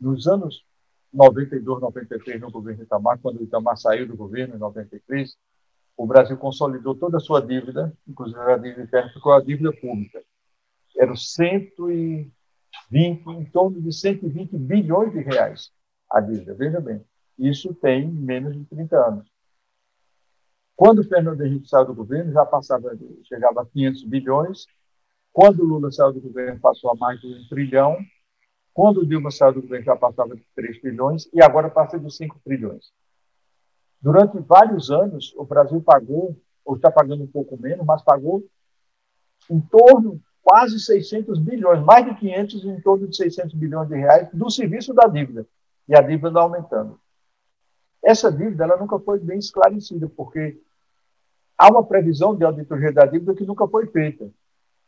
Nos 0.00 0.26
anos 0.26 0.64
92, 1.12 1.80
93, 1.80 2.40
no 2.40 2.50
governo 2.50 2.82
Itamar, 2.82 3.18
quando 3.18 3.40
o 3.40 3.44
Itamar 3.44 3.76
saiu 3.76 4.06
do 4.06 4.16
governo, 4.16 4.54
em 4.54 4.58
93, 4.58 5.36
o 5.96 6.06
Brasil 6.06 6.36
consolidou 6.38 6.94
toda 6.94 7.18
a 7.18 7.20
sua 7.20 7.40
dívida, 7.40 7.92
inclusive 8.08 8.40
a 8.40 8.56
dívida 8.56 8.82
interna, 8.82 9.12
ficou 9.12 9.32
a 9.32 9.40
dívida 9.40 9.72
pública. 9.72 10.22
Eram 10.96 11.16
120, 11.16 12.32
em 12.92 13.44
torno 13.52 13.80
de 13.80 13.92
120 13.92 14.56
bilhões 14.56 15.12
de 15.12 15.20
reais 15.20 15.70
a 16.10 16.20
dívida. 16.20 16.54
Veja 16.54 16.80
bem, 16.80 17.04
isso 17.48 17.74
tem 17.74 18.08
menos 18.08 18.56
de 18.56 18.64
30 18.66 18.96
anos. 18.96 19.30
Quando 20.76 21.00
o 21.00 21.04
Fernando 21.04 21.44
Henrique 21.44 21.68
saiu 21.68 21.86
do 21.86 21.94
governo, 21.94 22.32
já 22.32 22.44
passava, 22.46 22.96
chegava 23.24 23.62
a 23.62 23.66
500 23.66 24.04
bilhões. 24.04 24.66
Quando 25.32 25.60
o 25.60 25.66
Lula 25.66 25.92
saiu 25.92 26.12
do 26.12 26.20
governo, 26.20 26.58
passou 26.58 26.90
a 26.90 26.94
mais 26.94 27.20
de 27.20 27.26
um 27.26 27.48
trilhão. 27.48 27.98
Quando 28.72 29.00
o 29.00 29.06
Dilma 29.06 29.30
saiu 29.30 29.52
do 29.54 29.62
governo, 29.62 29.84
já 29.84 29.96
passava 29.96 30.34
de 30.34 30.42
3 30.56 30.80
trilhões. 30.80 31.28
E 31.34 31.42
agora 31.42 31.68
passa 31.68 31.98
de 31.98 32.10
5 32.10 32.40
trilhões. 32.44 32.92
Durante 34.00 34.38
vários 34.38 34.90
anos, 34.90 35.34
o 35.36 35.44
Brasil 35.44 35.82
pagou, 35.82 36.34
ou 36.64 36.76
está 36.76 36.90
pagando 36.90 37.24
um 37.24 37.30
pouco 37.30 37.60
menos, 37.60 37.84
mas 37.84 38.02
pagou 38.02 38.42
em 39.50 39.60
torno 39.60 40.18
quase 40.42 40.80
600 40.80 41.38
bilhões, 41.38 41.84
mais 41.84 42.06
de 42.06 42.14
500, 42.14 42.64
em 42.64 42.80
torno 42.80 43.06
de 43.06 43.16
600 43.16 43.54
bilhões 43.54 43.88
de 43.88 43.96
reais 43.96 44.28
do 44.32 44.50
serviço 44.50 44.94
da 44.94 45.06
dívida. 45.06 45.46
E 45.86 45.94
a 45.94 46.00
dívida 46.00 46.40
aumentando. 46.40 46.98
Essa 48.02 48.32
dívida 48.32 48.64
ela 48.64 48.76
nunca 48.76 48.98
foi 48.98 49.18
bem 49.18 49.38
esclarecida, 49.38 50.08
porque 50.08 50.60
há 51.56 51.70
uma 51.70 51.84
previsão 51.84 52.34
de 52.34 52.44
auditoria 52.44 52.92
da 52.92 53.04
dívida 53.04 53.34
que 53.34 53.44
nunca 53.44 53.66
foi 53.68 53.86
feita. 53.86 54.30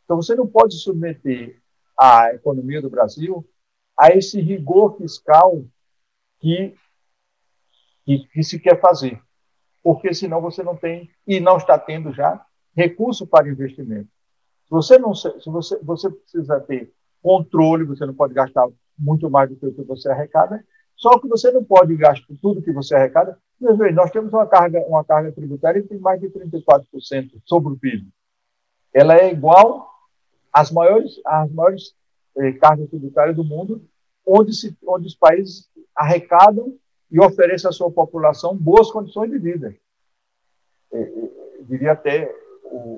Então, 0.04 0.16
você 0.16 0.34
não 0.34 0.46
pode 0.46 0.74
submeter 0.76 1.60
a 1.98 2.34
economia 2.34 2.80
do 2.80 2.90
Brasil 2.90 3.46
a 3.98 4.10
esse 4.10 4.40
rigor 4.40 4.96
fiscal 4.96 5.64
que, 6.40 6.74
que, 8.04 8.26
que 8.28 8.42
se 8.42 8.58
quer 8.58 8.80
fazer, 8.80 9.20
porque 9.82 10.12
senão 10.14 10.40
você 10.40 10.62
não 10.62 10.76
tem, 10.76 11.10
e 11.26 11.38
não 11.38 11.56
está 11.56 11.78
tendo 11.78 12.12
já, 12.12 12.44
recurso 12.74 13.26
para 13.26 13.48
investimento. 13.48 14.08
Se 14.64 14.70
você 14.70 14.98
não 14.98 15.14
se 15.14 15.28
você, 15.46 15.78
você 15.82 16.10
precisa 16.10 16.60
ter 16.60 16.92
controle, 17.22 17.84
você 17.84 18.04
não 18.06 18.14
pode 18.14 18.34
gastar 18.34 18.66
muito 18.98 19.30
mais 19.30 19.50
do 19.50 19.56
que 19.56 19.82
você 19.82 20.10
arrecada, 20.10 20.64
só 21.02 21.18
que 21.18 21.26
você 21.26 21.50
não 21.50 21.64
pode 21.64 21.96
gastar 21.96 22.32
tudo 22.40 22.62
que 22.62 22.72
você 22.72 22.94
arrecada 22.94 23.36
nós 23.92 24.10
temos 24.10 24.32
uma 24.32 24.46
carga, 24.46 24.80
uma 24.86 25.04
carga 25.04 25.30
tributária 25.30 25.80
que 25.82 25.88
tem 25.88 25.98
mais 25.98 26.20
de 26.20 26.28
34% 26.28 27.40
sobre 27.44 27.72
o 27.72 27.78
PIB. 27.78 28.08
Ela 28.92 29.16
é 29.16 29.32
igual 29.32 29.88
às 30.52 30.70
maiores, 30.70 31.20
às 31.24 31.50
maiores 31.52 31.94
eh, 32.36 32.52
cargas 32.52 32.88
tributárias 32.90 33.36
do 33.36 33.44
mundo, 33.44 33.80
onde, 34.26 34.52
se, 34.52 34.76
onde 34.84 35.06
os 35.06 35.14
países 35.14 35.70
arrecadam 35.94 36.76
e 37.10 37.20
oferecem 37.20 37.68
à 37.68 37.72
sua 37.72 37.90
população 37.90 38.56
boas 38.56 38.90
condições 38.90 39.30
de 39.30 39.38
vida. 39.38 39.74
Eh, 40.92 41.00
eh, 41.00 41.62
diria 41.62 41.92
até 41.92 42.34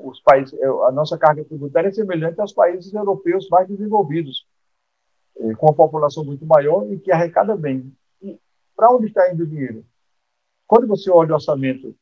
os 0.05 0.21
países, 0.21 0.55
eh, 0.59 0.67
a 0.67 0.93
nossa 0.93 1.19
carga 1.19 1.45
tributária 1.45 1.89
é 1.89 1.93
semelhante 1.93 2.41
aos 2.41 2.53
países 2.53 2.93
europeus 2.93 3.49
mais 3.51 3.69
desenvolvidos, 3.69 4.47
com 5.57 5.67
uma 5.67 5.75
população 5.75 6.25
muito 6.25 6.47
maior 6.47 6.91
e 6.91 6.99
que 6.99 7.13
arrecada 7.13 7.57
bem. 7.57 7.93
E 8.23 8.39
para 8.77 8.91
onde 8.93 9.07
está 9.07 9.33
indo 9.33 9.43
o 9.43 9.47
dinheiro? 9.47 9.85
Quando 10.67 10.87
você 10.87 11.11
olha 11.11 11.33
o 11.33 11.35
orçamento, 11.35 11.95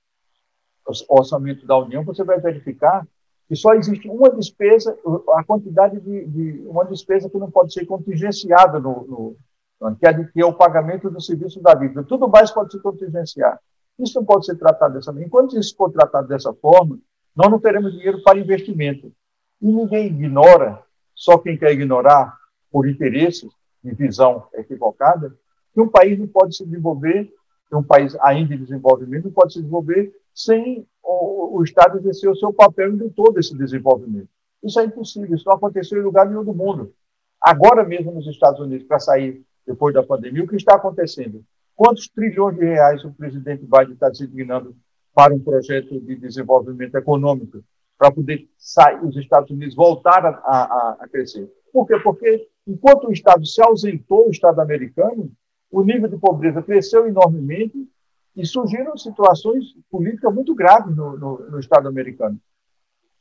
o 0.86 1.18
orçamento 1.18 1.66
da 1.66 1.76
União, 1.78 2.04
você 2.04 2.22
vai 2.22 2.40
verificar 2.40 3.06
que 3.48 3.56
só 3.56 3.74
existe 3.74 4.08
uma 4.08 4.30
despesa, 4.30 4.96
a 5.34 5.44
quantidade 5.44 6.00
de, 6.00 6.26
de 6.26 6.68
uma 6.68 6.84
despesa 6.84 7.28
que 7.28 7.38
não 7.38 7.50
pode 7.50 7.72
ser 7.72 7.84
contingenciada 7.86 8.78
no, 8.78 9.36
no 9.80 9.96
que, 9.96 10.06
é 10.06 10.24
que 10.24 10.40
é 10.40 10.46
o 10.46 10.54
pagamento 10.54 11.10
do 11.10 11.20
serviço 11.20 11.60
da 11.60 11.74
dívida. 11.74 12.04
Tudo 12.04 12.28
mais 12.28 12.50
pode 12.50 12.72
se 12.72 12.80
contingenciar. 12.80 13.60
Isso 13.98 14.18
não 14.18 14.24
pode 14.24 14.46
ser 14.46 14.56
tratado 14.56 14.94
dessa 14.94 15.12
forma. 15.12 15.26
Enquanto 15.26 15.58
isso 15.58 15.76
for 15.76 15.90
tratado 15.90 16.28
dessa 16.28 16.52
forma, 16.54 16.98
nós 17.34 17.50
não 17.50 17.60
teremos 17.60 17.92
dinheiro 17.92 18.22
para 18.22 18.38
investimento. 18.38 19.12
E 19.60 19.66
ninguém 19.66 20.06
ignora, 20.06 20.82
só 21.14 21.36
quem 21.38 21.58
quer 21.58 21.72
ignorar 21.72 22.36
por 22.72 22.88
interesses 22.88 23.50
de 23.84 23.92
visão 23.94 24.48
equivocada, 24.54 25.36
que 25.74 25.80
um 25.80 25.88
país 25.88 26.18
não 26.18 26.26
pode 26.26 26.56
se 26.56 26.64
desenvolver 26.64 27.32
um 27.76 27.82
país 27.82 28.16
ainda 28.20 28.54
em 28.54 28.58
desenvolvimento 28.58 29.24
não 29.24 29.32
pode 29.32 29.54
se 29.54 29.58
desenvolver 29.58 30.12
sem 30.34 30.86
o, 31.02 31.58
o 31.58 31.62
Estado 31.62 31.98
exercer 31.98 32.30
o 32.30 32.36
seu 32.36 32.52
papel 32.52 32.94
em 32.94 33.08
todo 33.10 33.38
esse 33.38 33.56
desenvolvimento. 33.56 34.28
Isso 34.62 34.78
é 34.78 34.84
impossível, 34.84 35.34
isso 35.34 35.44
não 35.46 35.56
aconteceu 35.56 35.98
em 35.98 36.04
lugar 36.04 36.28
nenhum 36.28 36.44
do 36.44 36.54
mundo. 36.54 36.92
Agora 37.40 37.84
mesmo 37.84 38.12
nos 38.12 38.26
Estados 38.26 38.60
Unidos, 38.60 38.86
para 38.86 38.98
sair 38.98 39.42
depois 39.66 39.94
da 39.94 40.02
pandemia, 40.02 40.44
o 40.44 40.48
que 40.48 40.56
está 40.56 40.76
acontecendo? 40.76 41.44
Quantos 41.74 42.08
trilhões 42.08 42.56
de 42.56 42.64
reais 42.64 43.04
o 43.04 43.12
presidente 43.12 43.64
Biden 43.64 43.94
está 43.94 44.08
designando 44.08 44.76
para 45.14 45.34
um 45.34 45.40
projeto 45.40 46.00
de 46.00 46.16
desenvolvimento 46.16 46.94
econômico, 46.94 47.62
para 47.98 48.10
poder 48.10 48.48
sair, 48.56 49.04
os 49.04 49.16
Estados 49.16 49.50
Unidos 49.50 49.74
voltar 49.74 50.24
a, 50.24 50.30
a, 50.30 50.96
a 51.00 51.08
crescer? 51.08 51.50
Por 51.72 51.86
quê? 51.86 51.98
Porque 51.98 52.48
enquanto 52.66 53.08
o 53.08 53.12
Estado 53.12 53.44
se 53.46 53.62
ausentou, 53.62 54.28
o 54.28 54.30
Estado 54.30 54.60
americano, 54.60 55.30
o 55.70 55.82
nível 55.82 56.08
de 56.08 56.18
pobreza 56.18 56.62
cresceu 56.62 57.06
enormemente 57.06 57.88
e 58.36 58.46
surgiram 58.46 58.96
situações 58.96 59.74
políticas 59.90 60.34
muito 60.34 60.54
graves 60.54 60.94
no, 60.94 61.18
no, 61.18 61.50
no 61.50 61.60
Estado 61.60 61.88
americano, 61.88 62.38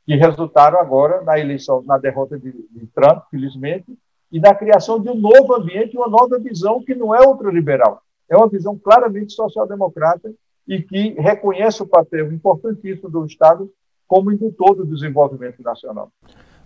que 0.06 0.14
resultaram 0.14 0.78
agora 0.78 1.22
na 1.22 1.38
eleição, 1.38 1.82
na 1.82 1.98
derrota 1.98 2.38
de, 2.38 2.52
de 2.52 2.86
Trump, 2.94 3.24
felizmente, 3.30 3.96
e 4.30 4.40
na 4.40 4.54
criação 4.54 4.98
de 4.98 5.10
um 5.10 5.14
novo 5.14 5.54
ambiente, 5.54 5.96
uma 5.96 6.08
nova 6.08 6.38
visão 6.38 6.82
que 6.82 6.94
não 6.94 7.14
é 7.14 7.20
ultraliberal, 7.26 8.00
é 8.28 8.36
uma 8.36 8.48
visão 8.48 8.78
claramente 8.78 9.34
social-democrata 9.34 10.32
e 10.66 10.80
que 10.80 11.10
reconhece 11.20 11.82
o 11.82 11.86
papel 11.86 12.32
importantíssimo 12.32 13.10
do 13.10 13.26
Estado 13.26 13.70
como 14.06 14.32
indutor 14.32 14.74
do 14.74 14.86
desenvolvimento 14.86 15.62
nacional. 15.62 16.10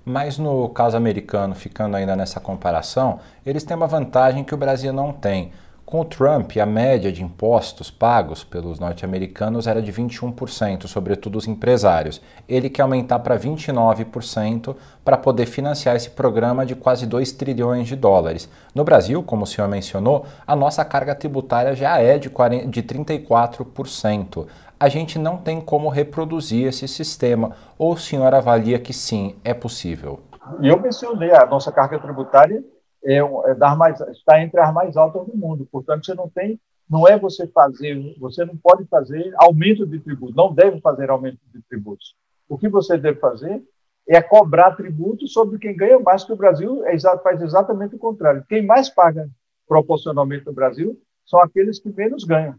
Mas 0.08 0.38
no 0.38 0.68
caso 0.68 0.96
americano, 0.96 1.52
ficando 1.52 1.96
ainda 1.96 2.14
nessa 2.14 2.38
comparação, 2.38 3.18
eles 3.44 3.64
têm 3.64 3.76
uma 3.76 3.88
vantagem 3.88 4.44
que 4.44 4.54
o 4.54 4.56
Brasil 4.56 4.92
não 4.92 5.12
tem. 5.12 5.50
Com 5.84 6.00
o 6.00 6.04
Trump, 6.04 6.56
a 6.56 6.66
média 6.66 7.10
de 7.10 7.25
impostos 7.25 7.90
pagos 7.90 8.44
pelos 8.44 8.78
norte-americanos 8.78 9.66
era 9.66 9.82
de 9.82 9.92
21%, 9.92 10.86
sobretudo 10.86 11.36
os 11.36 11.48
empresários. 11.48 12.20
Ele 12.48 12.70
quer 12.70 12.82
aumentar 12.82 13.18
para 13.18 13.36
29% 13.36 14.76
para 15.04 15.16
poder 15.16 15.46
financiar 15.46 15.96
esse 15.96 16.10
programa 16.10 16.64
de 16.64 16.76
quase 16.76 17.04
2 17.04 17.32
trilhões 17.32 17.88
de 17.88 17.96
dólares. 17.96 18.48
No 18.72 18.84
Brasil, 18.84 19.25
como 19.25 19.42
o 19.42 19.46
senhor 19.46 19.68
mencionou, 19.68 20.25
a 20.46 20.54
nossa 20.54 20.84
carga 20.84 21.16
tributária 21.16 21.75
já 21.75 21.98
é 21.98 22.16
de, 22.16 22.30
40, 22.30 22.66
de 22.66 22.82
34%. 22.82 24.46
A 24.78 24.88
gente 24.90 25.18
não 25.18 25.38
tem 25.38 25.59
como 25.59 25.88
reproduzir 25.88 26.66
esse 26.66 26.87
sistema. 26.87 27.56
Ou 27.78 27.95
o 27.95 27.99
senhor 27.99 28.35
avalia 28.35 28.78
que 28.78 28.92
sim, 28.92 29.37
é 29.42 29.54
possível? 29.54 30.21
Eu 30.62 30.78
mencionei 30.78 31.33
a 31.33 31.47
nossa 31.47 31.73
carga 31.73 31.99
tributária 31.99 32.62
é, 33.02 33.16
é 33.16 33.76
mais, 33.76 34.00
está 34.00 34.42
entre 34.42 34.61
as 34.61 34.75
mais 34.75 34.97
altas 34.97 35.26
do 35.26 35.37
mundo. 35.37 35.66
Portanto, 35.73 36.04
você 36.04 36.14
não 36.14 36.28
tem, 36.28 36.61
não 36.90 37.09
é 37.09 37.18
você 37.18 37.47
fazer, 37.47 38.14
você 38.18 38.45
não 38.45 38.56
pode 38.56 38.85
fazer 38.87 39.33
aumento 39.38 39.87
de 39.87 39.99
tributos, 39.99 40.37
não 40.37 40.52
deve 40.52 40.78
fazer 40.80 41.09
aumento 41.09 41.38
de 41.54 41.62
tributos. 41.62 42.14
O 42.47 42.59
que 42.59 42.68
você 42.68 42.99
deve 42.99 43.18
fazer 43.18 43.62
é 44.06 44.21
cobrar 44.21 44.76
tributos 44.76 45.33
sobre 45.33 45.59
quem 45.59 45.75
ganha 45.75 45.99
mais, 45.99 46.23
que 46.23 46.33
o 46.33 46.37
Brasil 46.37 46.85
é, 46.87 46.99
faz 47.23 47.40
exatamente 47.40 47.95
o 47.95 47.99
contrário. 47.99 48.45
Quem 48.49 48.64
mais 48.64 48.90
paga 48.90 49.28
proporcionalmente 49.66 50.45
no 50.45 50.52
Brasil 50.52 51.00
são 51.25 51.40
aqueles 51.40 51.80
que 51.80 51.88
menos 51.88 52.25
ganham, 52.25 52.56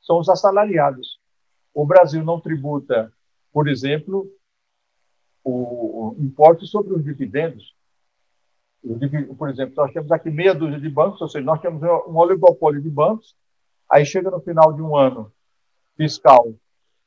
são 0.00 0.18
os 0.18 0.28
assalariados. 0.28 1.19
O 1.72 1.86
Brasil 1.86 2.24
não 2.24 2.40
tributa, 2.40 3.12
por 3.52 3.68
exemplo, 3.68 4.26
o, 5.44 6.10
o 6.10 6.16
imposto 6.18 6.66
sobre 6.66 6.94
os 6.94 7.04
dividendos 7.04 7.74
por 9.36 9.50
exemplo, 9.50 9.74
nós 9.76 9.92
temos 9.92 10.10
aqui 10.10 10.30
meia 10.30 10.54
dúzia 10.54 10.80
de 10.80 10.88
bancos, 10.88 11.20
ou 11.20 11.28
seja, 11.28 11.44
nós 11.44 11.60
temos 11.60 11.82
um 11.82 12.16
oligopólio 12.16 12.80
de 12.80 12.88
bancos, 12.88 13.36
aí 13.88 14.06
chega 14.06 14.30
no 14.30 14.40
final 14.40 14.72
de 14.72 14.80
um 14.80 14.96
ano 14.96 15.30
fiscal 15.96 16.54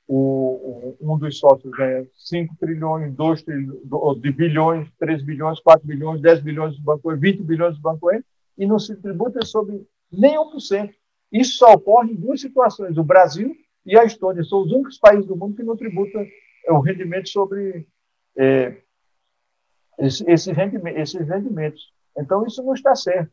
o, 0.08 0.96
um 1.02 1.18
dos 1.18 1.40
sócios 1.40 1.72
ganha 1.74 2.06
5 2.14 2.56
trilhões, 2.60 3.14
2 3.14 3.42
trilhões, 3.42 4.22
de 4.22 4.32
bilhões, 4.32 4.88
3 5.00 5.24
bilhões, 5.24 5.60
4 5.62 5.88
bilhões, 5.88 6.22
10 6.22 6.42
bilhões 6.42 6.76
de 6.76 6.82
Banco 6.82 7.16
20 7.16 7.42
bilhões 7.42 7.76
de 7.76 7.82
Banco 7.82 8.10
e 8.58 8.66
não 8.66 8.78
se 8.78 8.96
tributa 8.98 9.44
sobre 9.46 9.88
nem 10.12 10.38
1%. 10.38 10.94
Isso 11.32 11.54
só 11.58 11.74
ocorre 11.74 12.12
em 12.12 12.16
duas 12.16 12.42
situações, 12.42 12.98
o 12.98 13.04
Brasil 13.04 13.56
e 13.86 13.98
a 13.98 14.04
Estônia. 14.04 14.44
São 14.44 14.62
os 14.62 14.72
únicos 14.72 14.98
países 14.98 15.26
do 15.26 15.36
mundo 15.36 15.56
que 15.56 15.64
não 15.64 15.76
tributam 15.76 16.26
o 16.70 16.80
rendimento 16.80 17.30
sobre 17.30 17.88
é, 18.38 18.78
esses, 20.00 20.46
rendimentos, 20.48 21.02
esses 21.02 21.28
rendimentos. 21.28 21.94
Então, 22.18 22.46
isso 22.46 22.64
não 22.64 22.74
está 22.74 22.96
certo. 22.96 23.32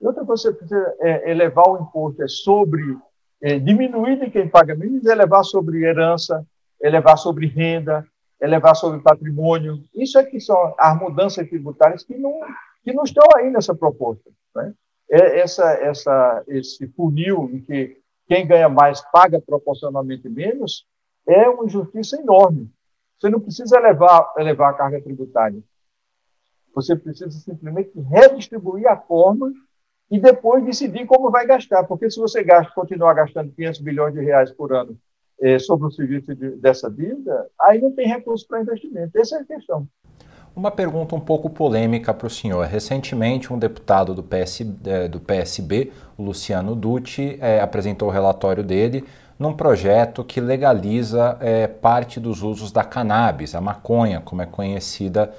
E 0.00 0.06
outra 0.06 0.24
coisa 0.24 0.52
que 0.52 0.58
você 0.58 0.58
precisa 0.58 0.96
é, 1.00 1.30
elevar 1.30 1.68
o 1.68 1.82
imposto 1.82 2.22
é 2.22 2.28
sobre 2.28 2.96
é, 3.40 3.58
diminuir 3.58 4.18
de 4.18 4.30
quem 4.30 4.48
paga 4.48 4.74
menos, 4.74 5.04
elevar 5.04 5.44
sobre 5.44 5.84
herança, 5.84 6.44
elevar 6.82 7.16
sobre 7.16 7.46
renda, 7.46 8.06
elevar 8.40 8.74
sobre 8.74 9.00
patrimônio. 9.00 9.82
Isso 9.94 10.18
é 10.18 10.24
que 10.24 10.40
são 10.40 10.74
as 10.78 10.98
mudanças 10.98 11.48
tributárias 11.48 12.02
que 12.02 12.16
não, 12.16 12.40
que 12.82 12.92
não 12.92 13.04
estão 13.04 13.24
aí 13.36 13.50
nessa 13.50 13.74
proposta. 13.74 14.30
Né? 14.54 14.74
É 15.10 15.40
essa, 15.40 15.72
essa, 15.74 16.44
esse 16.48 16.86
funil 16.88 17.50
em 17.52 17.60
que 17.60 17.98
quem 18.26 18.46
ganha 18.46 18.68
mais 18.68 19.00
paga 19.12 19.40
proporcionalmente 19.40 20.28
menos 20.28 20.86
é 21.26 21.48
uma 21.48 21.64
injustiça 21.64 22.20
enorme. 22.20 22.70
Você 23.18 23.30
não 23.30 23.40
precisa 23.40 23.76
elevar, 23.78 24.32
elevar 24.38 24.70
a 24.70 24.76
carga 24.76 25.00
tributária. 25.00 25.62
Você 26.74 26.96
precisa 26.96 27.30
simplesmente 27.30 27.92
redistribuir 28.00 28.88
a 28.88 28.96
forma 28.96 29.52
e 30.10 30.18
depois 30.18 30.64
decidir 30.64 31.06
como 31.06 31.30
vai 31.30 31.46
gastar. 31.46 31.84
Porque 31.84 32.10
se 32.10 32.18
você 32.18 32.42
gasta, 32.42 32.72
continuar 32.74 33.14
gastando 33.14 33.52
500 33.52 33.80
bilhões 33.80 34.14
de 34.14 34.20
reais 34.20 34.50
por 34.50 34.72
ano 34.72 34.98
eh, 35.40 35.58
sobre 35.58 35.86
o 35.86 35.90
serviço 35.90 36.34
de, 36.34 36.50
dessa 36.56 36.90
dívida, 36.90 37.48
aí 37.60 37.80
não 37.80 37.92
tem 37.92 38.08
recurso 38.08 38.46
para 38.46 38.60
investimento. 38.60 39.18
Essa 39.18 39.36
é 39.36 39.40
a 39.40 39.44
questão. 39.44 39.88
Uma 40.56 40.70
pergunta 40.70 41.16
um 41.16 41.20
pouco 41.20 41.50
polêmica 41.50 42.14
para 42.14 42.28
o 42.28 42.30
senhor. 42.30 42.64
Recentemente, 42.66 43.52
um 43.52 43.58
deputado 43.58 44.14
do, 44.14 44.22
PS, 44.22 44.60
eh, 44.84 45.08
do 45.08 45.18
PSB, 45.18 45.90
Luciano 46.16 46.76
Dutti, 46.76 47.36
eh, 47.40 47.60
apresentou 47.60 48.06
o 48.06 48.10
relatório 48.12 48.62
dele 48.62 49.04
num 49.36 49.52
projeto 49.52 50.22
que 50.22 50.40
legaliza 50.40 51.36
eh, 51.40 51.66
parte 51.66 52.20
dos 52.20 52.44
usos 52.44 52.70
da 52.70 52.84
cannabis, 52.84 53.56
a 53.56 53.60
maconha, 53.60 54.20
como 54.20 54.42
é 54.42 54.46
conhecida 54.46 55.32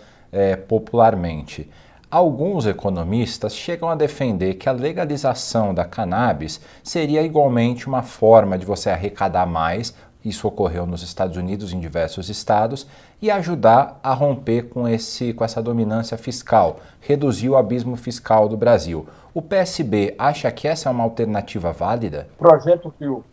popularmente. 0.68 1.70
Alguns 2.12 2.66
economistas 2.66 3.56
chegam 3.56 3.90
a 3.90 3.96
defender 3.96 4.56
que 4.56 4.68
a 4.68 4.74
legalização 4.74 5.74
da 5.74 5.86
cannabis 5.86 6.60
seria 6.84 7.22
igualmente 7.22 7.88
uma 7.88 8.04
forma 8.04 8.58
de 8.58 8.66
você 8.66 8.90
arrecadar 8.90 9.46
mais, 9.46 9.96
isso 10.26 10.48
ocorreu 10.48 10.86
nos 10.86 11.04
Estados 11.04 11.38
Unidos 11.38 11.72
em 11.72 11.80
diversos 11.80 12.30
estados, 12.30 12.88
e 13.22 13.30
ajudar 13.30 14.00
a 14.04 14.14
romper 14.14 14.70
com, 14.70 14.88
esse, 14.88 15.34
com 15.34 15.44
essa 15.44 15.62
dominância 15.62 16.18
fiscal, 16.18 16.80
reduzir 17.00 17.50
o 17.50 17.56
abismo 17.56 17.96
fiscal 17.96 18.50
do 18.50 18.58
Brasil. 18.58 19.08
O 19.34 19.42
PSB 19.42 20.16
acha 20.18 20.52
que 20.52 20.68
essa 20.68 20.90
é 20.90 20.92
uma 20.92 21.04
alternativa 21.04 21.72
válida? 21.72 22.28
O 22.36 22.44
projeto 22.44 22.92
que 22.98 23.06
o, 23.06 23.24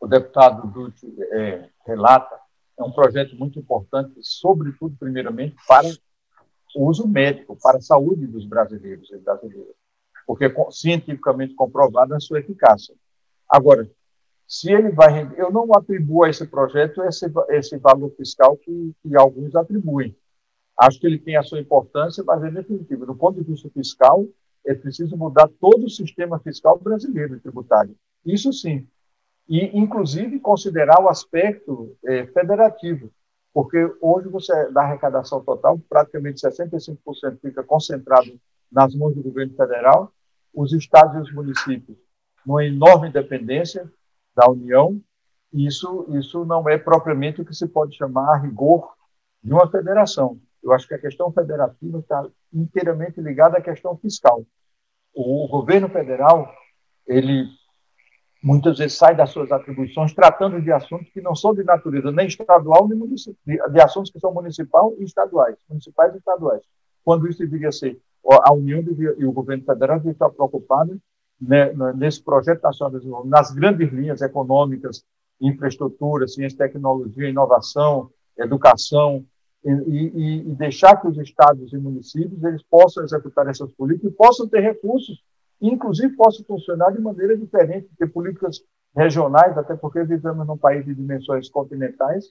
o 0.00 0.06
deputado 0.06 0.66
Dutti 0.66 1.06
é, 1.32 1.68
relata 1.86 2.42
é 2.78 2.82
um 2.82 2.90
projeto 2.90 3.36
muito 3.36 3.58
importante, 3.58 4.14
sobretudo, 4.22 4.96
primeiramente, 4.98 5.54
para 5.68 5.88
o 6.74 6.88
uso 6.88 7.06
médico 7.06 7.56
para 7.62 7.78
a 7.78 7.82
saúde 7.82 8.26
dos 8.26 8.46
brasileiros 8.46 9.10
e 9.10 9.18
brasileiras, 9.18 9.74
porque 10.26 10.52
cientificamente 10.70 11.54
comprovada 11.54 12.16
a 12.16 12.20
sua 12.20 12.40
eficácia. 12.40 12.94
Agora, 13.48 13.88
se 14.52 14.70
ele 14.70 14.90
vai 14.90 15.32
eu 15.38 15.50
não 15.50 15.66
atribuo 15.74 16.24
a 16.24 16.28
esse 16.28 16.46
projeto 16.46 17.02
esse, 17.04 17.26
esse 17.48 17.78
valor 17.78 18.10
fiscal 18.16 18.56
que, 18.56 18.92
que 19.02 19.16
alguns 19.16 19.54
atribuem. 19.56 20.14
Acho 20.78 21.00
que 21.00 21.06
ele 21.06 21.18
tem 21.18 21.36
a 21.36 21.42
sua 21.42 21.60
importância, 21.60 22.22
mas 22.24 22.42
é 22.42 22.50
definitivo. 22.50 23.06
Do 23.06 23.14
ponto 23.14 23.40
de 23.40 23.50
vista 23.50 23.70
fiscal, 23.70 24.26
é 24.66 24.74
preciso 24.74 25.16
mudar 25.16 25.48
todo 25.60 25.86
o 25.86 25.90
sistema 25.90 26.38
fiscal 26.40 26.78
brasileiro 26.78 27.40
tributário. 27.40 27.94
Isso 28.26 28.52
sim. 28.52 28.86
E, 29.48 29.78
inclusive, 29.78 30.40
considerar 30.40 31.00
o 31.02 31.08
aspecto 31.08 31.96
é, 32.04 32.26
federativo 32.26 33.10
porque 33.52 33.78
hoje 34.00 34.28
você 34.28 34.70
da 34.70 34.82
arrecadação 34.82 35.42
total, 35.44 35.78
praticamente 35.88 36.40
65% 36.40 37.38
fica 37.40 37.62
concentrado 37.62 38.40
nas 38.70 38.94
mãos 38.94 39.14
do 39.14 39.22
governo 39.22 39.54
federal, 39.54 40.12
os 40.54 40.72
estados 40.72 41.16
e 41.16 41.20
os 41.20 41.34
municípios 41.34 41.98
numa 42.44 42.64
enorme 42.64 43.10
dependência 43.10 43.90
da 44.34 44.48
União, 44.50 45.00
isso, 45.52 46.06
isso 46.10 46.44
não 46.44 46.68
é 46.68 46.78
propriamente 46.78 47.40
o 47.40 47.44
que 47.44 47.54
se 47.54 47.68
pode 47.68 47.96
chamar 47.96 48.34
a 48.34 48.38
rigor 48.38 48.92
de 49.42 49.52
uma 49.52 49.70
federação. 49.70 50.38
Eu 50.62 50.72
acho 50.72 50.86
que 50.86 50.94
a 50.94 50.98
questão 50.98 51.32
federativa 51.32 51.98
está 51.98 52.26
inteiramente 52.52 53.20
ligada 53.20 53.58
à 53.58 53.60
questão 53.60 53.96
fiscal. 53.96 54.44
O 55.14 55.46
governo 55.48 55.88
federal, 55.88 56.50
ele 57.06 57.46
muitas 58.42 58.78
vezes 58.78 58.96
sai 58.96 59.14
das 59.14 59.30
suas 59.30 59.52
atribuições 59.52 60.12
tratando 60.12 60.60
de 60.60 60.72
assuntos 60.72 61.08
que 61.10 61.20
não 61.20 61.34
são 61.34 61.54
de 61.54 61.62
natureza 61.62 62.10
nem 62.10 62.26
estadual 62.26 62.88
nem 62.88 62.98
municipal, 62.98 63.36
de 63.44 63.80
assuntos 63.80 64.10
que 64.10 64.18
são 64.18 64.32
municipal 64.32 64.94
e 64.98 65.04
estaduais, 65.04 65.56
municipais 65.68 66.14
e 66.14 66.18
estaduais. 66.18 66.62
Quando 67.04 67.28
isso 67.28 67.38
deveria 67.38 67.70
ser 67.70 68.00
a 68.24 68.52
União 68.52 68.82
devia, 68.82 69.14
e 69.18 69.24
o 69.24 69.32
governo 69.32 69.64
federal 69.64 69.98
devia 69.98 70.12
estar 70.12 70.30
preocupado 70.30 71.00
né, 71.42 71.72
nesse 71.94 72.22
projeto 72.22 72.62
nacional 72.62 72.92
de 72.92 72.98
desenvolvimento, 72.98 73.36
nas 73.36 73.50
grandes 73.50 73.92
linhas 73.92 74.22
econômicas, 74.22 75.04
infraestrutura, 75.40 76.28
ciência, 76.28 76.58
tecnologia, 76.58 77.28
inovação, 77.28 78.10
educação, 78.38 79.24
e, 79.64 79.70
e, 79.70 80.38
e 80.38 80.54
deixar 80.54 80.96
que 80.96 81.06
os 81.06 81.16
estados 81.18 81.72
e 81.72 81.78
municípios 81.78 82.42
eles 82.42 82.62
possam 82.64 83.04
executar 83.04 83.46
essas 83.46 83.70
políticas 83.72 84.10
e 84.10 84.14
possam 84.14 84.48
ter 84.48 84.60
recursos 84.60 85.22
inclusive 85.62 86.16
possa 86.16 86.42
funcionar 86.44 86.90
de 86.90 87.00
maneira 87.00 87.36
diferente, 87.36 87.88
ter 87.96 88.08
políticas 88.08 88.60
regionais, 88.94 89.56
até 89.56 89.76
porque 89.76 90.02
vivemos 90.02 90.46
num 90.46 90.58
país 90.58 90.84
de 90.84 90.92
dimensões 90.92 91.48
continentais, 91.48 92.26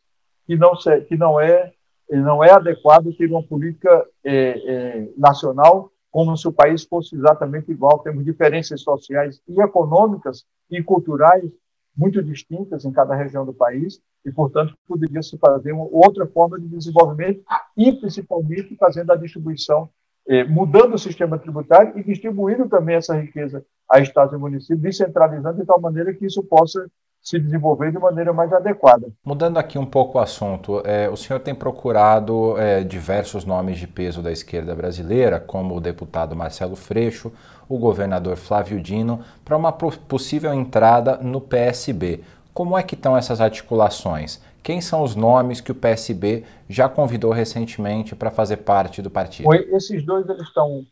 que 0.45 0.57
não, 0.57 0.73
que 1.07 1.15
não, 1.15 1.39
é, 1.39 1.71
não 2.09 2.43
é 2.43 2.51
adequado 2.51 3.15
ter 3.15 3.31
uma 3.31 3.41
política 3.41 4.05
é, 4.23 4.33
é, 4.33 5.09
nacional 5.17 5.89
como 6.11 6.35
se 6.37 6.47
o 6.47 6.51
país 6.51 6.83
fosse 6.83 7.15
exatamente 7.15 7.71
igual. 7.71 7.99
Temos 7.99 8.25
diferenças 8.25 8.81
sociais 8.81 9.41
e 9.47 9.61
econômicas 9.61 10.45
e 10.69 10.83
culturais 10.83 11.49
muito 11.95 12.21
distintas 12.21 12.85
em 12.85 12.91
cada 12.91 13.15
região 13.15 13.45
do 13.45 13.53
país 13.53 14.01
e, 14.25 14.31
portanto, 14.31 14.75
poderia 14.87 15.21
se 15.21 15.37
fazer 15.37 15.71
uma 15.71 15.87
outra 15.91 16.27
forma 16.27 16.59
de 16.59 16.67
desenvolvimento 16.67 17.43
e, 17.75 17.91
principalmente, 17.93 18.75
fazendo 18.75 19.11
a 19.11 19.15
distribuição 19.15 19.89
é, 20.27 20.43
mudando 20.43 20.93
o 20.93 20.99
sistema 20.99 21.37
tributário 21.37 21.97
e 21.97 22.03
distribuindo 22.03 22.69
também 22.69 22.95
essa 22.95 23.15
riqueza 23.15 23.65
a 23.89 23.99
estados 23.99 24.33
e 24.33 24.37
municípios, 24.37 24.81
descentralizando 24.81 25.59
de 25.59 25.65
tal 25.65 25.81
maneira 25.81 26.13
que 26.13 26.25
isso 26.25 26.43
possa 26.43 26.87
se 27.21 27.39
desenvolver 27.39 27.91
de 27.91 27.99
maneira 27.99 28.33
mais 28.33 28.51
adequada. 28.51 29.07
Mudando 29.23 29.57
aqui 29.57 29.77
um 29.77 29.85
pouco 29.85 30.17
o 30.17 30.21
assunto, 30.21 30.81
é, 30.83 31.07
o 31.07 31.15
senhor 31.15 31.39
tem 31.39 31.53
procurado 31.53 32.57
é, 32.57 32.83
diversos 32.83 33.45
nomes 33.45 33.77
de 33.77 33.87
peso 33.87 34.23
da 34.23 34.31
esquerda 34.31 34.73
brasileira, 34.73 35.39
como 35.39 35.75
o 35.75 35.81
deputado 35.81 36.35
Marcelo 36.35 36.75
Freixo, 36.75 37.31
o 37.69 37.77
governador 37.77 38.35
Flávio 38.35 38.81
Dino, 38.81 39.23
para 39.45 39.55
uma 39.55 39.71
possível 39.71 40.51
entrada 40.53 41.17
no 41.17 41.39
PSB. 41.39 42.21
Como 42.53 42.77
é 42.77 42.83
que 42.83 42.95
estão 42.95 43.15
essas 43.15 43.39
articulações? 43.39 44.41
Quem 44.63 44.81
são 44.81 45.01
os 45.03 45.15
nomes 45.15 45.61
que 45.61 45.71
o 45.71 45.75
PSB 45.75 46.43
já 46.67 46.89
convidou 46.89 47.31
recentemente 47.31 48.15
para 48.15 48.29
fazer 48.29 48.57
parte 48.57 49.01
do 49.01 49.09
partido? 49.09 49.53
Esses 49.53 50.05
dois 50.05 50.27
eles 50.27 50.43
estão 50.43 50.83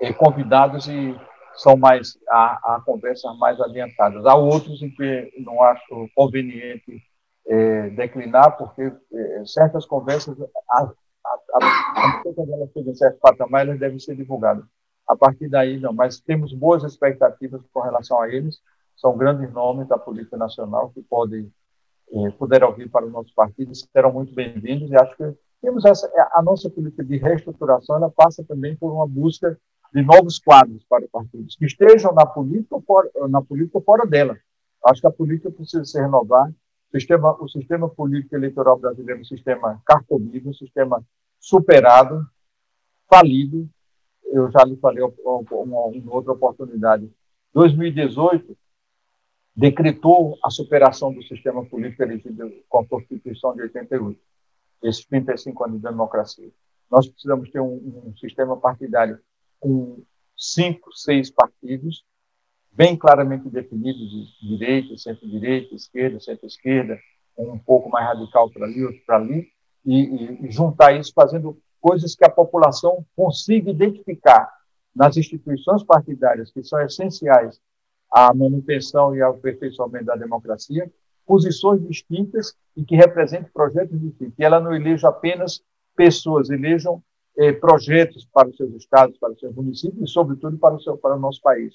é, 0.00 0.12
convidados 0.12 0.88
e 0.88 1.14
são 1.56 1.76
mais 1.76 2.18
a, 2.28 2.76
a 2.76 2.80
conversas 2.84 3.36
mais 3.38 3.60
adiantadas. 3.60 4.24
Há 4.26 4.34
outros 4.34 4.82
em 4.82 4.90
que 4.90 5.32
não 5.38 5.62
acho 5.62 6.08
conveniente 6.14 7.02
é, 7.46 7.90
declinar, 7.90 8.56
porque 8.56 8.92
é, 9.12 9.42
certas 9.46 9.86
conversas, 9.86 10.36
a, 10.40 10.82
a, 10.82 10.92
a, 11.54 12.22
elas 12.24 12.70
chegam 12.72 12.92
em 12.92 12.94
certo 12.94 13.18
patamar, 13.20 13.66
elas 13.66 13.78
devem 13.78 13.98
ser 13.98 14.16
divulgadas. 14.16 14.64
A 15.06 15.16
partir 15.16 15.48
daí, 15.48 15.78
não, 15.78 15.92
mas 15.92 16.20
temos 16.20 16.52
boas 16.52 16.82
expectativas 16.82 17.62
com 17.72 17.80
relação 17.80 18.20
a 18.20 18.28
eles 18.28 18.60
são 18.96 19.16
grandes 19.16 19.52
nomes 19.52 19.86
da 19.86 19.98
política 19.98 20.36
nacional 20.36 20.90
que 20.90 21.02
podem 21.02 21.52
eh, 22.12 22.30
puderam 22.38 22.72
vir 22.72 22.90
para 22.90 23.04
o 23.04 23.10
nosso 23.10 23.32
partido 23.34 23.72
serão 23.74 24.12
muito 24.12 24.34
bem-vindos 24.34 24.90
e 24.90 24.96
acho 24.96 25.16
que 25.16 25.34
temos 25.60 25.84
essa 25.84 26.10
a 26.32 26.42
nossa 26.42 26.70
política 26.70 27.04
de 27.04 27.16
reestruturação 27.18 27.96
ela 27.96 28.10
passa 28.10 28.42
também 28.44 28.76
por 28.76 28.92
uma 28.92 29.06
busca 29.06 29.58
de 29.92 30.02
novos 30.02 30.38
quadros 30.38 30.84
para 30.84 31.04
o 31.04 31.08
partido 31.08 31.46
que 31.46 31.64
estejam 31.64 32.12
na 32.12 32.26
política 32.26 32.76
ou 32.76 32.82
fora, 32.82 33.10
na 33.28 33.42
política 33.42 33.80
fora 33.80 34.06
dela. 34.06 34.36
Acho 34.84 35.00
que 35.00 35.06
a 35.06 35.12
política 35.12 35.50
precisa 35.50 35.84
se 35.84 36.00
renovar. 36.00 36.48
O 36.48 37.00
sistema 37.00 37.36
o 37.42 37.48
sistema 37.48 37.88
político 37.88 38.34
eleitoral 38.34 38.78
brasileiro 38.78 39.18
é 39.18 39.22
um 39.22 39.24
sistema 39.24 39.82
carcomido 39.84 40.50
um 40.50 40.54
sistema 40.54 41.04
superado 41.38 42.26
falido. 43.08 43.68
Eu 44.24 44.50
já 44.50 44.64
lhe 44.64 44.76
falei 44.76 45.02
uma 45.02 46.14
outra 46.14 46.32
oportunidade. 46.32 47.10
2018 47.52 48.56
decretou 49.56 50.38
a 50.44 50.50
superação 50.50 51.12
do 51.12 51.22
sistema 51.22 51.64
político 51.64 52.02
elegido 52.02 52.52
com 52.68 52.80
a 52.80 52.86
Constituição 52.86 53.54
de 53.54 53.62
88, 53.62 54.20
esses 54.82 55.06
35 55.06 55.64
anos 55.64 55.76
de 55.78 55.88
democracia. 55.88 56.50
Nós 56.90 57.08
precisamos 57.08 57.50
ter 57.50 57.60
um, 57.60 58.04
um 58.06 58.16
sistema 58.16 58.56
partidário 58.56 59.18
com 59.60 60.02
cinco, 60.36 60.92
seis 60.92 61.30
partidos, 61.30 62.04
bem 62.72 62.96
claramente 62.96 63.48
definidos 63.48 64.10
de 64.10 64.48
direita, 64.48 64.96
centro-direita, 64.98 65.74
esquerda, 65.74 66.20
centro-esquerda, 66.20 66.98
um 67.38 67.58
pouco 67.58 67.88
mais 67.88 68.06
radical 68.06 68.50
para 68.50 68.66
ali, 68.66 68.84
outro 68.84 69.00
para 69.06 69.16
ali, 69.16 69.48
e, 69.84 70.46
e, 70.46 70.50
juntar 70.50 70.98
isso 70.98 71.12
fazendo 71.14 71.58
coisas 71.80 72.14
que 72.14 72.24
a 72.24 72.30
população 72.30 73.04
consiga 73.14 73.70
identificar 73.70 74.50
nas 74.94 75.16
instituições 75.16 75.82
partidárias 75.84 76.50
que 76.50 76.62
são 76.64 76.80
essenciais 76.80 77.60
à 78.10 78.32
manutenção 78.34 79.14
e 79.14 79.22
ao 79.22 79.34
aperfeiçoamento 79.34 80.06
da 80.06 80.16
democracia, 80.16 80.90
posições 81.26 81.86
distintas 81.86 82.54
e 82.76 82.84
que 82.84 82.96
representem 82.96 83.50
projetos 83.52 84.00
distintos. 84.00 84.34
E 84.38 84.44
ela 84.44 84.60
não 84.60 84.74
eleja 84.74 85.08
apenas 85.08 85.62
pessoas, 85.94 86.50
elejam 86.50 87.02
eh, 87.36 87.52
projetos 87.52 88.26
para 88.32 88.48
os 88.48 88.56
seus 88.56 88.74
estados, 88.74 89.18
para 89.18 89.32
os 89.32 89.38
seus 89.38 89.54
municípios 89.54 90.10
e, 90.10 90.12
sobretudo, 90.12 90.58
para 90.58 90.74
o, 90.74 90.80
seu, 90.80 90.96
para 90.96 91.16
o 91.16 91.18
nosso 91.18 91.40
país. 91.42 91.74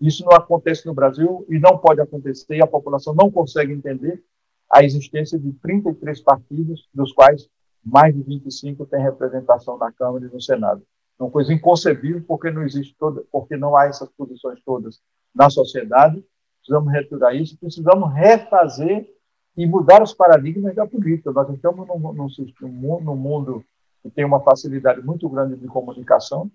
Isso 0.00 0.24
não 0.24 0.32
acontece 0.32 0.86
no 0.86 0.94
Brasil 0.94 1.46
e 1.48 1.58
não 1.58 1.78
pode 1.78 2.00
acontecer, 2.00 2.56
e 2.56 2.62
a 2.62 2.66
população 2.66 3.14
não 3.14 3.30
consegue 3.30 3.72
entender 3.72 4.22
a 4.70 4.82
existência 4.82 5.38
de 5.38 5.52
33 5.52 6.20
partidos, 6.22 6.88
dos 6.94 7.12
quais 7.12 7.48
mais 7.84 8.14
de 8.14 8.22
25 8.22 8.86
têm 8.86 9.02
representação 9.02 9.76
na 9.76 9.92
Câmara 9.92 10.24
e 10.24 10.32
no 10.32 10.40
Senado. 10.40 10.82
É 11.18 11.22
uma 11.22 11.30
coisa 11.30 11.52
inconcebível 11.52 12.24
porque 12.26 12.50
não 12.50 12.62
existe 12.62 12.96
toda, 12.98 13.22
porque 13.30 13.56
não 13.56 13.76
há 13.76 13.86
essas 13.86 14.08
posições 14.10 14.60
todas 14.64 15.00
na 15.34 15.50
sociedade. 15.50 16.24
Precisamos 16.58 16.92
retirar 16.92 17.34
isso, 17.34 17.58
precisamos 17.58 18.12
refazer 18.14 19.08
e 19.56 19.66
mudar 19.66 20.02
os 20.02 20.14
paradigmas 20.14 20.74
da 20.74 20.86
política. 20.86 21.32
Nós 21.32 21.48
estamos 21.50 21.86
num, 21.86 21.98
num, 21.98 23.00
num 23.00 23.16
mundo 23.16 23.64
que 24.02 24.10
tem 24.10 24.24
uma 24.24 24.40
facilidade 24.40 25.00
muito 25.02 25.28
grande 25.28 25.56
de 25.56 25.66
comunicação 25.66 26.50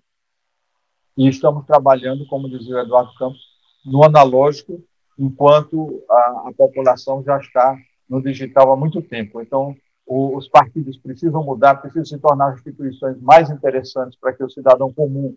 e 1.16 1.28
estamos 1.28 1.66
trabalhando, 1.66 2.26
como 2.26 2.48
dizia 2.48 2.76
o 2.76 2.78
Eduardo 2.78 3.12
Campos, 3.18 3.40
no 3.84 4.04
analógico, 4.04 4.80
enquanto 5.18 6.04
a, 6.08 6.48
a 6.48 6.52
população 6.56 7.24
já 7.24 7.38
está 7.38 7.76
no 8.08 8.22
digital 8.22 8.72
há 8.72 8.76
muito 8.76 9.02
tempo. 9.02 9.40
Então, 9.40 9.74
o, 10.06 10.36
os 10.36 10.48
partidos 10.48 10.96
precisam 10.96 11.42
mudar, 11.42 11.76
precisam 11.76 12.04
se 12.04 12.18
tornar 12.18 12.54
instituições 12.54 13.20
mais 13.20 13.50
interessantes 13.50 14.18
para 14.18 14.32
que 14.32 14.44
o 14.44 14.50
cidadão 14.50 14.92
comum 14.92 15.36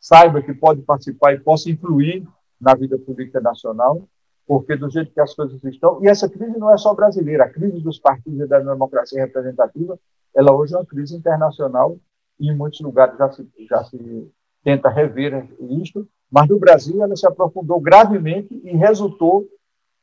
saiba 0.00 0.42
que 0.42 0.52
pode 0.52 0.82
participar 0.82 1.34
e 1.34 1.40
possa 1.40 1.70
influir 1.70 2.26
na 2.60 2.74
vida 2.74 2.98
política 2.98 3.40
nacional, 3.40 4.02
porque 4.50 4.74
do 4.74 4.90
jeito 4.90 5.12
que 5.12 5.20
as 5.20 5.32
coisas 5.32 5.62
estão, 5.62 6.02
e 6.02 6.08
essa 6.08 6.28
crise 6.28 6.58
não 6.58 6.74
é 6.74 6.76
só 6.76 6.92
brasileira, 6.92 7.44
a 7.44 7.48
crise 7.48 7.78
dos 7.78 8.00
partidos 8.00 8.40
e 8.40 8.48
da 8.48 8.58
democracia 8.58 9.20
representativa, 9.20 9.96
ela 10.34 10.52
hoje 10.52 10.74
é 10.74 10.76
uma 10.76 10.84
crise 10.84 11.14
internacional 11.14 11.96
e 12.36 12.50
em 12.50 12.56
muitos 12.56 12.80
lugares 12.80 13.16
já 13.16 13.30
se, 13.30 13.48
já 13.68 13.84
se 13.84 14.28
tenta 14.64 14.88
rever 14.88 15.46
isto, 15.80 16.04
mas 16.28 16.48
no 16.48 16.58
Brasil 16.58 17.00
ela 17.00 17.14
se 17.14 17.24
aprofundou 17.28 17.78
gravemente 17.80 18.60
e 18.64 18.76
resultou 18.76 19.46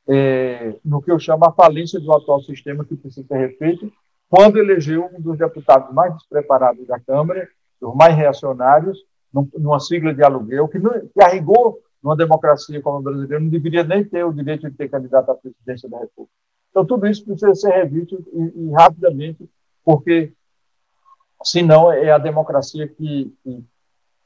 é, 0.07 0.77
no 0.85 1.01
que 1.01 1.11
eu 1.11 1.19
chamo 1.19 1.43
a 1.43 1.51
falência 1.51 1.99
do 1.99 2.13
atual 2.13 2.39
sistema 2.41 2.85
que 2.85 2.95
precisa 2.95 3.27
ser 3.27 3.37
refeito, 3.37 3.91
quando 4.29 4.59
elegeu 4.59 5.09
um 5.13 5.19
dos 5.19 5.37
deputados 5.37 5.93
mais 5.93 6.13
despreparados 6.13 6.87
da 6.87 6.97
Câmara, 7.01 7.49
os 7.81 7.93
mais 7.93 8.15
reacionários, 8.15 8.97
numa 9.33 9.81
sigla 9.81 10.13
de 10.13 10.23
aluguel, 10.23 10.69
que, 10.69 10.79
não, 10.79 10.91
que 10.91 11.21
numa 12.03 12.15
democracia 12.15 12.81
como 12.81 12.97
a 12.97 13.01
brasileira, 13.01 13.39
não 13.39 13.49
deveria 13.49 13.83
nem 13.83 14.03
ter 14.03 14.23
o 14.23 14.33
direito 14.33 14.69
de 14.69 14.75
ter 14.75 14.89
candidato 14.89 15.31
à 15.31 15.35
presidência 15.35 15.89
da 15.89 15.99
República. 15.99 16.33
Então, 16.69 16.85
tudo 16.85 17.07
isso 17.07 17.25
precisa 17.25 17.55
ser 17.55 17.71
revisto 17.71 18.23
e, 18.33 18.65
e 18.65 18.71
rapidamente, 18.71 19.49
porque 19.83 20.31
senão 21.43 21.91
é 21.91 22.11
a 22.11 22.17
democracia 22.17 22.87
que, 22.87 23.33
que, 23.43 23.63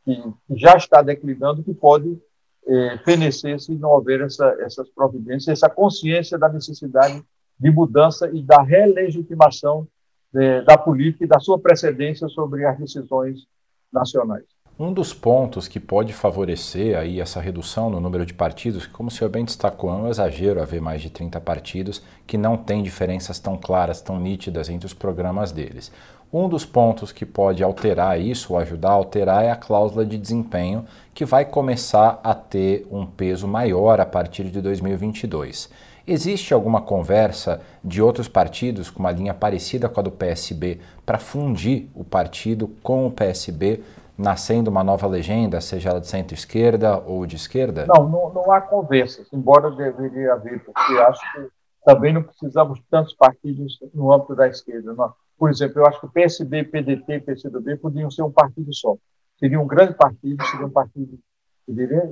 que 0.06 0.36
já 0.56 0.76
está 0.76 1.02
declinando 1.02 1.64
que 1.64 1.74
pode 1.74 2.20
é, 2.68 2.98
fenecer 3.00 3.60
se 3.60 3.74
não 3.76 3.90
houver 3.90 4.22
essa, 4.22 4.46
essas 4.60 4.90
providências, 4.90 5.48
essa 5.48 5.70
consciência 5.70 6.38
da 6.38 6.50
necessidade 6.50 7.24
de 7.60 7.72
mudança 7.72 8.30
e 8.34 8.42
da 8.42 8.62
relegitimação 8.62 9.88
é, 10.34 10.62
da 10.62 10.78
política 10.78 11.26
e 11.26 11.28
da 11.28 11.40
sua 11.40 11.60
precedência 11.60 12.28
sobre 12.28 12.66
as 12.66 12.78
decisões 12.78 13.46
nacionais. 13.92 14.46
Um 14.80 14.92
dos 14.92 15.14
pontos 15.14 15.68
que 15.68 15.80
pode 15.80 16.12
favorecer 16.12 16.98
aí 16.98 17.20
essa 17.20 17.40
redução 17.40 17.90
no 17.90 18.00
número 18.00 18.26
de 18.26 18.34
partidos, 18.34 18.88
como 18.88 19.10
o 19.10 19.12
senhor 19.12 19.30
bem 19.30 19.46
destacou, 19.46 19.92
é 19.92 19.94
um 19.94 20.10
exagero 20.10 20.62
haver 20.62 20.82
mais 20.82 21.02
de 21.02 21.10
30 21.10 21.40
partidos 21.42 22.02
que 22.26 22.38
não 22.38 22.58
têm 22.58 22.82
diferenças 22.82 23.38
tão 23.38 23.58
claras, 23.58 24.02
tão 24.02 24.20
nítidas 24.20 24.70
entre 24.70 24.88
os 24.88 24.94
programas 24.94 25.52
deles. 25.52 25.92
Um 26.34 26.48
dos 26.48 26.66
pontos 26.66 27.12
que 27.12 27.26
pode 27.26 27.62
alterar 27.62 28.20
isso, 28.20 28.54
ou 28.54 28.60
ajudar 28.60 28.90
a 28.90 28.94
alterar, 28.94 29.44
é 29.44 29.52
a 29.52 29.56
cláusula 29.56 30.06
de 30.06 30.18
desempenho, 30.18 30.86
que 31.14 31.26
vai 31.26 31.44
começar 31.46 32.20
a 32.24 32.34
ter 32.34 32.88
um 32.90 33.06
peso 33.06 33.48
maior 33.48 34.00
a 34.00 34.06
partir 34.06 34.46
de 34.46 34.62
2022. 34.62 35.70
Existe 36.08 36.54
alguma 36.54 36.82
conversa 36.82 37.62
de 37.84 38.02
outros 38.02 38.28
partidos 38.28 38.90
com 38.90 39.00
uma 39.00 39.12
linha 39.12 39.34
parecida 39.34 39.88
com 39.88 40.00
a 40.00 40.04
do 40.04 40.12
PSB 40.12 40.80
para 41.06 41.20
fundir 41.20 41.88
o 41.94 42.04
partido 42.04 42.70
com 42.82 43.06
o 43.06 43.12
PSB 43.12 43.82
nascendo 44.22 44.70
uma 44.70 44.84
nova 44.84 45.08
legenda, 45.08 45.60
seja 45.60 45.90
ela 45.90 46.00
de 46.00 46.08
centro-esquerda 46.08 47.00
ou 47.00 47.26
de 47.26 47.36
esquerda? 47.36 47.86
Não, 47.88 48.08
não, 48.08 48.34
não, 48.34 48.52
há 48.52 48.62
conversas, 48.62 49.28
embora 49.34 49.72
deveria 49.72 50.34
haver, 50.34 50.64
porque 50.64 50.94
acho 51.00 51.22
que 51.34 51.48
também 51.84 52.14
não 52.14 52.24
precisamos 52.24 52.80
de 52.80 52.86
tantos 52.90 53.14
partidos 53.14 53.80
no 53.94 54.14
âmbito 54.14 54.36
da 54.36 54.48
esquerda. 54.48 54.94
Não. 54.94 55.14
Por 55.38 55.50
exemplo, 55.50 55.80
eu 55.80 55.88
acho 55.88 56.00
que 56.00 56.06
o 56.06 56.12
PSB, 56.12 56.64
PDT 56.66 57.14
e 57.14 57.20
PCdoB 57.20 57.78
podiam 57.78 58.12
ser 58.12 58.22
um 58.22 58.32
partido 58.32 58.74
só. 58.74 58.96
Seria 59.40 59.60
um 59.60 59.66
grande 59.66 59.96
partido, 59.96 60.46
seria 60.46 60.68
um 60.68 60.72
partido 60.72 61.20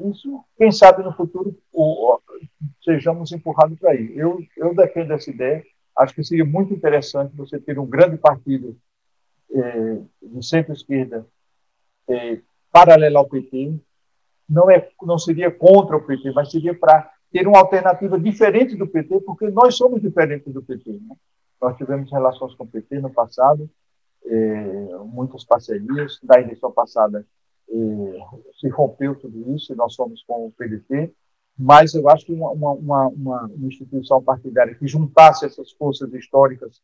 isso, 0.09 0.43
quem 0.57 0.71
sabe 0.71 1.03
no 1.03 1.13
futuro 1.13 1.55
o, 1.73 2.15
o, 2.15 2.19
sejamos 2.83 3.31
empurrados 3.31 3.77
para 3.77 3.91
aí. 3.91 4.13
Eu, 4.15 4.39
eu 4.55 4.73
defendo 4.73 5.13
essa 5.13 5.29
ideia, 5.29 5.63
acho 5.97 6.13
que 6.13 6.23
seria 6.23 6.45
muito 6.45 6.73
interessante 6.73 7.35
você 7.35 7.59
ter 7.59 7.77
um 7.77 7.85
grande 7.85 8.17
partido 8.17 8.77
eh, 9.53 9.97
de 10.21 10.45
centro-esquerda 10.45 11.25
é, 12.09 12.41
paralela 12.71 13.19
ao 13.19 13.29
PT, 13.29 13.79
não, 14.49 14.69
é, 14.69 14.89
não 15.01 15.17
seria 15.17 15.51
contra 15.51 15.95
o 15.95 16.05
PT, 16.05 16.31
mas 16.31 16.51
seria 16.51 16.73
para 16.73 17.11
ter 17.31 17.47
uma 17.47 17.59
alternativa 17.59 18.19
diferente 18.19 18.75
do 18.75 18.87
PT, 18.87 19.21
porque 19.21 19.49
nós 19.49 19.75
somos 19.75 20.01
diferentes 20.01 20.51
do 20.51 20.63
PT. 20.63 20.91
Né? 20.91 21.15
Nós 21.61 21.77
tivemos 21.77 22.11
relações 22.11 22.55
com 22.55 22.63
o 22.63 22.67
PT 22.67 22.99
no 22.99 23.11
passado, 23.11 23.69
é, 24.25 24.97
muitas 25.05 25.43
parcerias. 25.45 26.19
Na 26.23 26.39
eleição 26.39 26.71
passada 26.71 27.25
é, 27.69 28.19
se 28.59 28.67
rompeu 28.69 29.15
tudo 29.15 29.55
isso 29.55 29.75
nós 29.75 29.93
somos 29.93 30.23
com 30.23 30.47
o 30.47 30.51
PDT, 30.51 31.13
mas 31.57 31.93
eu 31.93 32.09
acho 32.09 32.25
que 32.25 32.33
uma, 32.33 32.49
uma, 32.51 32.71
uma, 32.71 33.07
uma 33.07 33.51
instituição 33.61 34.23
partidária 34.23 34.73
que 34.73 34.87
juntasse 34.87 35.45
essas 35.45 35.71
forças 35.73 36.11
históricas 36.13 36.81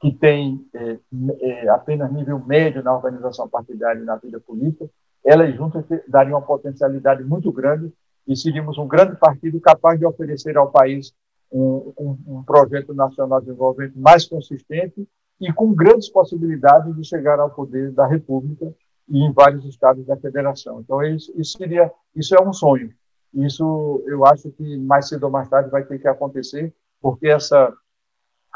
que 0.00 0.12
tem 0.12 0.66
é, 0.74 0.98
é, 1.40 1.68
apenas 1.68 2.10
nível 2.12 2.38
médio 2.38 2.82
na 2.82 2.94
organização 2.94 3.48
partidária 3.48 4.00
e 4.00 4.04
na 4.04 4.16
vida 4.16 4.40
política, 4.40 4.88
elas 5.24 5.54
juntas 5.54 5.84
dariam 6.08 6.38
uma 6.38 6.46
potencialidade 6.46 7.22
muito 7.22 7.52
grande 7.52 7.92
e 8.26 8.34
seríamos 8.34 8.78
um 8.78 8.88
grande 8.88 9.16
partido 9.16 9.60
capaz 9.60 9.98
de 9.98 10.06
oferecer 10.06 10.56
ao 10.56 10.70
país 10.70 11.12
um, 11.52 11.92
um, 11.98 12.18
um 12.26 12.42
projeto 12.42 12.94
nacional 12.94 13.40
de 13.40 13.46
desenvolvimento 13.46 13.98
mais 13.98 14.26
consistente 14.26 15.06
e 15.40 15.52
com 15.52 15.74
grandes 15.74 16.08
possibilidades 16.08 16.94
de 16.94 17.04
chegar 17.04 17.38
ao 17.38 17.50
poder 17.50 17.92
da 17.92 18.06
República 18.06 18.72
e 19.08 19.18
em 19.18 19.32
vários 19.32 19.64
estados 19.64 20.06
da 20.06 20.16
Federação. 20.16 20.80
Então, 20.80 21.02
isso, 21.02 21.32
isso 21.36 21.58
seria, 21.58 21.90
isso 22.14 22.34
é 22.34 22.40
um 22.40 22.52
sonho. 22.52 22.90
Isso 23.34 24.02
eu 24.06 24.24
acho 24.26 24.50
que 24.52 24.76
mais 24.78 25.08
cedo 25.08 25.24
ou 25.24 25.30
mais 25.30 25.48
tarde 25.48 25.70
vai 25.70 25.84
ter 25.84 25.98
que 25.98 26.08
acontecer, 26.08 26.72
porque 27.00 27.28
essa 27.28 27.72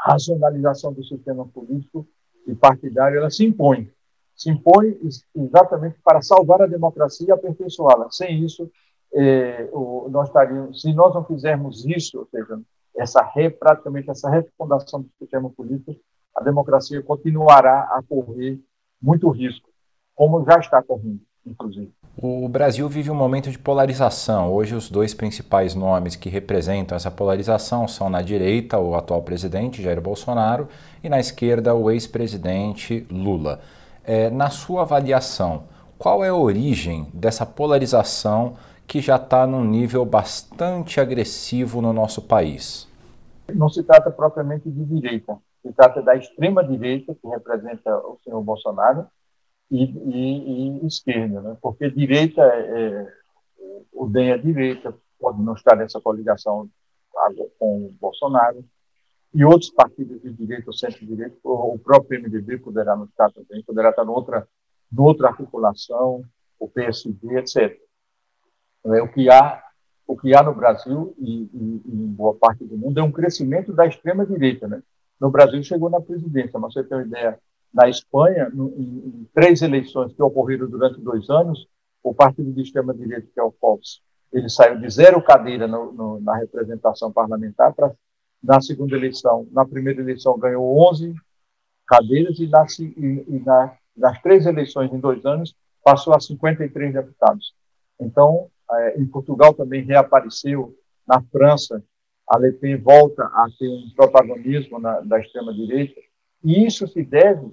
racionalização 0.05 0.93
do 0.93 1.03
sistema 1.03 1.45
político 1.47 2.07
e 2.45 2.53
partidário, 2.53 3.17
ela 3.17 3.29
se 3.31 3.43
impõe. 3.43 3.91
Se 4.35 4.49
impõe 4.51 4.99
exatamente 5.35 5.97
para 6.03 6.21
salvar 6.21 6.61
a 6.61 6.67
democracia 6.67 7.27
e 7.29 7.31
aperfeiçoá-la. 7.31 8.07
Sem 8.11 8.43
isso, 8.43 8.69
é, 9.13 9.67
o, 9.73 10.07
nós 10.09 10.27
estaríamos, 10.27 10.81
se 10.81 10.93
nós 10.93 11.13
não 11.13 11.25
fizermos 11.25 11.85
isso, 11.85 12.19
ou 12.19 12.27
seja, 12.27 12.59
essa 12.95 13.23
re, 13.23 13.49
praticamente 13.49 14.09
essa 14.09 14.29
refundação 14.29 15.01
do 15.01 15.09
sistema 15.19 15.49
político, 15.49 15.95
a 16.35 16.43
democracia 16.43 17.01
continuará 17.01 17.81
a 17.81 18.03
correr 18.07 18.59
muito 19.01 19.29
risco, 19.29 19.69
como 20.13 20.45
já 20.45 20.59
está 20.59 20.83
correndo, 20.83 21.21
inclusive. 21.45 21.91
O 22.17 22.47
Brasil 22.47 22.87
vive 22.87 23.11
um 23.11 23.15
momento 23.15 23.51
de 23.51 23.59
polarização. 23.59 24.51
Hoje, 24.53 24.73
os 24.73 24.89
dois 24.89 25.13
principais 25.13 25.75
nomes 25.75 26.15
que 26.15 26.29
representam 26.29 26.95
essa 26.95 27.11
polarização 27.11 27.87
são, 27.87 28.09
na 28.09 28.21
direita, 28.21 28.79
o 28.79 28.95
atual 28.95 29.21
presidente 29.21 29.81
Jair 29.81 30.01
Bolsonaro 30.01 30.67
e, 31.03 31.09
na 31.09 31.19
esquerda, 31.19 31.75
o 31.75 31.91
ex-presidente 31.91 33.05
Lula. 33.11 33.59
É, 34.03 34.29
na 34.29 34.49
sua 34.49 34.83
avaliação, 34.83 35.63
qual 35.97 36.23
é 36.23 36.29
a 36.29 36.35
origem 36.35 37.07
dessa 37.13 37.45
polarização 37.45 38.55
que 38.87 39.01
já 39.01 39.17
está 39.17 39.45
num 39.45 39.63
nível 39.63 40.05
bastante 40.05 40.99
agressivo 40.99 41.81
no 41.81 41.91
nosso 41.91 42.21
país? 42.21 42.87
Não 43.53 43.69
se 43.69 43.83
trata 43.83 44.09
propriamente 44.09 44.69
de 44.69 44.85
direita, 44.85 45.37
se 45.61 45.71
trata 45.73 46.01
da 46.01 46.15
extrema-direita, 46.15 47.13
que 47.13 47.27
representa 47.27 47.97
o 47.97 48.17
senhor 48.23 48.41
Bolsonaro, 48.41 49.05
e, 49.71 49.83
e, 49.83 50.83
e 50.83 50.87
esquerda, 50.87 51.41
né? 51.41 51.57
porque 51.61 51.89
direita, 51.89 52.41
é, 52.41 53.01
é 53.01 53.13
o 53.91 54.07
DEM 54.07 54.31
é 54.31 54.37
direita, 54.37 54.95
pode 55.19 55.41
não 55.41 55.53
estar 55.53 55.75
nessa 55.75 55.99
coligação 55.99 56.69
com 57.57 57.85
o 57.85 57.95
Bolsonaro, 57.99 58.63
e 59.33 59.43
outros 59.43 59.69
partidos 59.69 60.21
de 60.21 60.31
direita 60.31 60.63
ou 60.67 60.73
centro-direita, 60.73 61.35
o 61.43 61.77
próprio 61.77 62.21
MDB 62.21 62.57
poderá 62.57 62.95
não 62.95 63.03
estar 63.03 63.29
também, 63.31 63.61
poderá 63.63 63.89
estar 63.89 64.05
noutra, 64.05 64.47
noutra 64.89 65.27
articulação, 65.27 66.23
o 66.57 66.69
PSD, 66.69 67.39
etc. 67.39 67.77
É, 68.85 69.01
o, 69.01 69.11
que 69.11 69.29
há, 69.29 69.61
o 70.07 70.15
que 70.15 70.33
há 70.33 70.41
no 70.41 70.55
Brasil 70.55 71.13
e, 71.19 71.49
e, 71.53 71.81
e, 71.85 71.95
em 71.95 72.07
boa 72.07 72.33
parte 72.35 72.63
do 72.63 72.77
mundo 72.77 72.97
é 72.97 73.03
um 73.03 73.11
crescimento 73.11 73.73
da 73.73 73.85
extrema-direita. 73.85 74.69
Né? 74.69 74.81
No 75.19 75.29
Brasil 75.29 75.61
chegou 75.63 75.89
na 75.89 75.99
presidência, 75.99 76.57
mas 76.57 76.73
você 76.73 76.83
tem 76.83 76.97
uma 76.97 77.05
ideia, 77.05 77.37
na 77.75 77.89
Espanha, 77.89 78.49
no, 78.53 78.69
em, 78.77 78.81
em, 78.81 79.29
três 79.33 79.61
eleições 79.61 80.13
que 80.13 80.23
ocorreram 80.23 80.65
durante 80.69 81.01
dois 81.01 81.29
anos, 81.29 81.67
o 82.01 82.13
partido 82.13 82.53
de 82.53 82.61
extrema-direita, 82.61 83.27
que 83.33 83.39
é 83.39 83.43
o 83.43 83.51
Fox, 83.51 84.01
ele 84.31 84.49
saiu 84.49 84.79
de 84.79 84.89
zero 84.89 85.21
cadeira 85.21 85.67
no, 85.67 85.91
no, 85.91 86.21
na 86.21 86.37
representação 86.37 87.11
parlamentar 87.11 87.73
para 87.73 87.93
na 88.41 88.61
segunda 88.61 88.95
eleição, 88.95 89.47
na 89.51 89.65
primeira 89.65 89.99
eleição 89.99 90.37
ganhou 90.37 90.79
11 90.89 91.15
cadeiras 91.87 92.37
e, 92.39 92.45
e, 92.45 93.25
e 93.27 93.39
na, 93.43 93.75
nas 93.97 94.21
três 94.21 94.45
eleições 94.45 94.93
em 94.93 94.99
dois 94.99 95.25
anos 95.25 95.55
passou 95.83 96.13
a 96.13 96.19
53 96.19 96.93
deputados. 96.93 97.55
Então, 97.99 98.49
é, 98.71 99.01
em 99.01 99.05
Portugal 99.05 99.53
também 99.53 99.83
reapareceu, 99.83 100.77
na 101.07 101.21
França, 101.23 101.83
a 102.27 102.37
Le 102.37 102.51
Pen 102.53 102.77
volta 102.77 103.23
a 103.23 103.47
ter 103.57 103.67
um 103.67 103.89
protagonismo 103.95 104.79
na, 104.79 105.01
da 105.01 105.19
extrema-direita, 105.19 105.99
e 106.43 106.65
isso 106.65 106.87
se 106.87 107.03
deve 107.03 107.51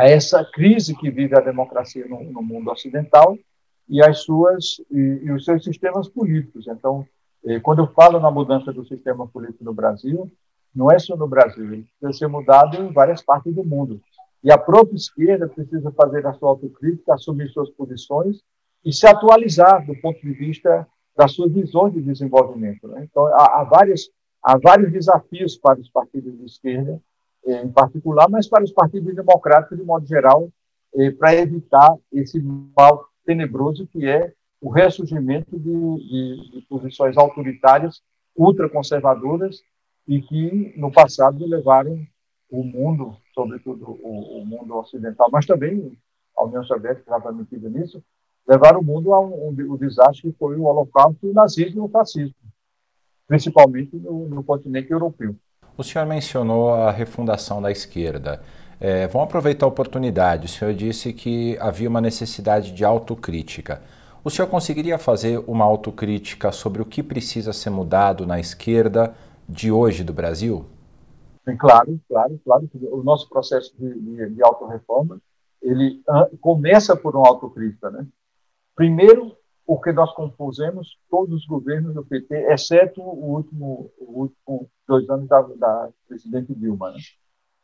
a 0.00 0.08
essa 0.08 0.42
crise 0.42 0.96
que 0.96 1.10
vive 1.10 1.36
a 1.36 1.42
democracia 1.42 2.06
no, 2.08 2.24
no 2.24 2.42
mundo 2.42 2.70
ocidental 2.70 3.36
e 3.86 4.02
as 4.02 4.20
suas 4.20 4.80
e, 4.90 5.20
e, 5.24 5.30
os 5.30 5.44
seus 5.44 5.62
sistemas 5.62 6.08
políticos. 6.08 6.66
Então, 6.66 7.06
eh, 7.44 7.60
quando 7.60 7.80
eu 7.80 7.86
falo 7.88 8.18
na 8.18 8.30
mudança 8.30 8.72
do 8.72 8.86
sistema 8.86 9.28
político 9.28 9.62
no 9.62 9.74
Brasil, 9.74 10.30
não 10.74 10.90
é 10.90 10.98
só 10.98 11.14
no 11.16 11.28
Brasil, 11.28 11.64
ele 11.64 11.86
precisa 12.00 12.18
ser 12.18 12.28
mudado 12.28 12.78
em 12.78 12.90
várias 12.90 13.22
partes 13.22 13.54
do 13.54 13.62
mundo. 13.62 14.00
E 14.42 14.50
a 14.50 14.56
própria 14.56 14.96
esquerda 14.96 15.46
precisa 15.46 15.92
fazer 15.92 16.26
a 16.26 16.32
sua 16.32 16.48
autocrítica, 16.48 17.12
assumir 17.12 17.50
suas 17.50 17.68
posições 17.68 18.40
e 18.82 18.94
se 18.94 19.06
atualizar 19.06 19.84
do 19.84 19.94
ponto 20.00 20.18
de 20.18 20.32
vista 20.32 20.88
das 21.14 21.32
suas 21.32 21.52
visões 21.52 21.92
de 21.92 22.00
desenvolvimento. 22.00 22.88
Né? 22.88 23.06
Então, 23.10 23.26
há, 23.26 23.60
há, 23.60 23.68
há 24.44 24.58
vários 24.58 24.90
desafios 24.90 25.58
para 25.58 25.78
os 25.78 25.90
partidos 25.90 26.38
de 26.38 26.46
esquerda, 26.46 26.98
em 27.46 27.68
particular, 27.70 28.28
mas 28.28 28.48
para 28.48 28.64
os 28.64 28.72
partidos 28.72 29.14
democráticos, 29.14 29.78
de 29.78 29.84
modo 29.84 30.06
geral, 30.06 30.50
eh, 30.94 31.10
para 31.10 31.34
evitar 31.34 31.96
esse 32.12 32.40
mal 32.40 33.06
tenebroso 33.24 33.86
que 33.86 34.06
é 34.06 34.32
o 34.60 34.68
ressurgimento 34.68 35.58
de, 35.58 35.70
de, 35.70 36.50
de 36.50 36.66
posições 36.68 37.16
autoritárias, 37.16 38.02
ultraconservadoras, 38.36 39.62
e 40.06 40.20
que 40.20 40.74
no 40.76 40.90
passado 40.90 41.46
levaram 41.46 42.04
o 42.50 42.64
mundo, 42.64 43.16
sobretudo 43.32 43.98
o, 44.02 44.40
o 44.40 44.44
mundo 44.44 44.76
ocidental, 44.76 45.28
mas 45.30 45.46
também 45.46 45.96
a 46.36 46.44
União 46.44 46.64
Soviética 46.64 47.02
estava 47.02 47.32
metida 47.32 47.68
nisso, 47.68 48.02
levaram 48.46 48.80
o 48.80 48.84
mundo 48.84 49.14
a 49.14 49.20
um, 49.20 49.48
um, 49.48 49.72
um, 49.72 49.76
desastre 49.76 50.32
que 50.32 50.38
foi 50.38 50.56
o 50.56 50.64
Holocausto, 50.64 51.30
o 51.30 51.32
nazismo 51.32 51.82
e 51.82 51.86
o 51.86 51.88
fascismo, 51.88 52.34
principalmente 53.28 53.94
no, 53.96 54.26
no 54.26 54.42
continente 54.42 54.90
europeu. 54.90 55.36
O 55.80 55.82
senhor 55.82 56.06
mencionou 56.06 56.74
a 56.74 56.90
refundação 56.90 57.62
da 57.62 57.70
esquerda. 57.70 58.42
É, 58.78 59.06
vamos 59.06 59.28
aproveitar 59.28 59.64
a 59.64 59.68
oportunidade. 59.70 60.44
O 60.44 60.48
senhor 60.50 60.74
disse 60.74 61.10
que 61.10 61.56
havia 61.58 61.88
uma 61.88 62.02
necessidade 62.02 62.72
de 62.72 62.84
autocrítica. 62.84 63.80
O 64.22 64.28
senhor 64.28 64.46
conseguiria 64.46 64.98
fazer 64.98 65.42
uma 65.46 65.64
autocrítica 65.64 66.52
sobre 66.52 66.82
o 66.82 66.84
que 66.84 67.02
precisa 67.02 67.54
ser 67.54 67.70
mudado 67.70 68.26
na 68.26 68.38
esquerda 68.38 69.14
de 69.48 69.72
hoje 69.72 70.04
do 70.04 70.12
Brasil? 70.12 70.66
Claro, 71.58 71.98
claro, 72.06 72.38
claro. 72.44 72.70
O 72.92 73.02
nosso 73.02 73.26
processo 73.30 73.74
de, 73.78 74.00
de, 74.00 74.34
de 74.34 74.44
autorreforma, 74.44 75.18
ele 75.62 76.02
começa 76.42 76.94
por 76.94 77.16
uma 77.16 77.26
autocrítica, 77.26 77.90
né? 77.90 78.06
Primeiro, 78.76 79.34
porque 79.70 79.92
nós 79.92 80.12
compusemos 80.14 80.98
todos 81.08 81.32
os 81.32 81.46
governos 81.46 81.94
do 81.94 82.04
PT, 82.04 82.34
exceto 82.52 83.00
o 83.00 83.36
último, 83.36 83.88
o 84.00 84.22
último 84.22 84.68
dois 84.84 85.08
anos 85.08 85.28
da, 85.28 85.42
da 85.42 85.90
presidente 86.08 86.52
Dilma, 86.56 86.90
né? 86.90 86.98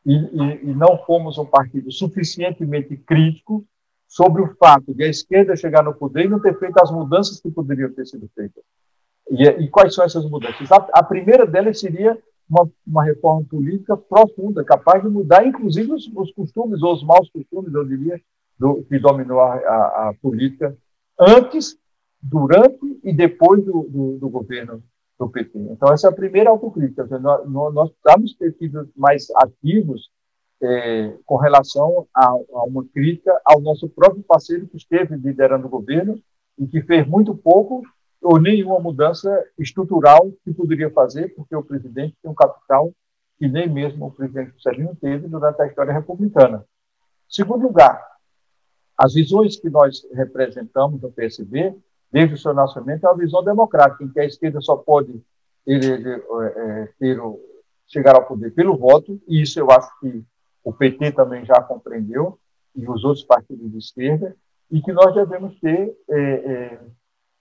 e, 0.06 0.14
e, 0.14 0.70
e 0.70 0.72
não 0.72 0.96
fomos 1.04 1.36
um 1.36 1.44
partido 1.44 1.90
suficientemente 1.90 2.96
crítico 2.96 3.66
sobre 4.06 4.40
o 4.40 4.54
fato 4.54 4.94
de 4.94 5.02
a 5.02 5.08
esquerda 5.08 5.56
chegar 5.56 5.82
no 5.82 5.96
poder 5.96 6.26
e 6.26 6.28
não 6.28 6.38
ter 6.38 6.56
feito 6.60 6.80
as 6.80 6.92
mudanças 6.92 7.40
que 7.40 7.50
poderiam 7.50 7.92
ter 7.92 8.06
sido 8.06 8.30
feitas. 8.36 8.62
E, 9.28 9.42
e 9.42 9.68
quais 9.68 9.92
são 9.92 10.04
essas 10.04 10.30
mudanças? 10.30 10.70
A, 10.70 10.76
a 10.92 11.02
primeira 11.02 11.44
delas 11.44 11.80
seria 11.80 12.16
uma, 12.48 12.70
uma, 12.86 13.02
reforma 13.02 13.44
política 13.50 13.96
profunda, 13.96 14.62
capaz 14.62 15.02
de 15.02 15.08
mudar, 15.08 15.44
inclusive, 15.44 15.92
os, 15.92 16.08
os 16.14 16.30
costumes, 16.30 16.84
ou 16.84 16.94
os 16.94 17.02
maus 17.02 17.28
costumes, 17.30 17.74
eu 17.74 17.84
diria, 17.84 18.20
do, 18.56 18.84
que 18.84 18.96
dominou 18.96 19.40
a, 19.40 19.54
a, 19.54 20.08
a, 20.10 20.14
política 20.22 20.78
antes, 21.18 21.76
durante 22.22 23.00
e 23.02 23.12
depois 23.12 23.64
do, 23.64 23.82
do, 23.84 24.18
do 24.18 24.28
governo 24.28 24.82
do 25.18 25.28
PT. 25.28 25.58
Então, 25.58 25.92
essa 25.92 26.08
é 26.08 26.10
a 26.10 26.14
primeira 26.14 26.50
autocrítica. 26.50 27.06
Nós, 27.18 27.48
nós 27.48 27.90
precisamos 27.90 28.34
ter 28.34 28.52
sido 28.54 28.90
mais 28.96 29.28
ativos 29.36 30.10
é, 30.62 31.16
com 31.24 31.36
relação 31.36 32.06
a, 32.14 32.26
a, 32.26 32.64
uma 32.64 32.84
crítica 32.84 33.38
ao 33.44 33.60
nosso 33.60 33.88
próprio 33.88 34.22
parceiro 34.22 34.66
que 34.66 34.76
esteve 34.76 35.16
liderando 35.16 35.66
o 35.66 35.70
governo 35.70 36.20
e 36.58 36.66
que 36.66 36.82
fez 36.82 37.06
muito 37.06 37.34
pouco 37.34 37.82
ou 38.22 38.40
nenhuma 38.40 38.80
mudança 38.80 39.44
estrutural 39.58 40.32
que 40.44 40.52
poderia 40.52 40.90
fazer, 40.90 41.34
porque 41.34 41.54
o 41.54 41.62
presidente 41.62 42.16
tem 42.22 42.30
um 42.30 42.34
capital 42.34 42.92
que 43.38 43.46
nem 43.46 43.68
mesmo 43.68 44.06
o 44.06 44.10
presidente 44.10 44.52
Juscelino 44.52 44.96
teve 44.96 45.28
durante 45.28 45.60
a 45.60 45.66
história 45.66 45.92
republicana. 45.92 46.64
Segundo 47.28 47.66
lugar, 47.66 48.02
as 48.96 49.12
visões 49.12 49.56
que 49.56 49.68
nós 49.68 50.06
representamos 50.12 51.00
no 51.02 51.12
PSB 51.12 51.76
desde 52.10 52.34
o 52.34 52.38
seu 52.38 52.54
nascimento, 52.54 53.04
é 53.04 53.10
uma 53.10 53.18
visão 53.18 53.42
democrática, 53.42 54.04
em 54.04 54.08
que 54.08 54.20
a 54.20 54.24
esquerda 54.24 54.60
só 54.60 54.76
pode 54.76 55.22
ele, 55.66 56.10
é, 56.10 56.88
ter, 56.98 57.20
chegar 57.86 58.14
ao 58.14 58.26
poder 58.26 58.52
pelo 58.52 58.76
voto, 58.76 59.20
e 59.26 59.42
isso 59.42 59.58
eu 59.58 59.70
acho 59.70 59.88
que 60.00 60.24
o 60.62 60.72
PT 60.72 61.12
também 61.12 61.44
já 61.44 61.60
compreendeu, 61.62 62.38
e 62.74 62.88
os 62.88 63.04
outros 63.04 63.24
partidos 63.24 63.70
de 63.70 63.78
esquerda, 63.78 64.36
e 64.70 64.80
que 64.80 64.92
nós 64.92 65.14
devemos 65.14 65.58
ter 65.60 65.96
é, 66.08 66.20
é, 66.20 66.80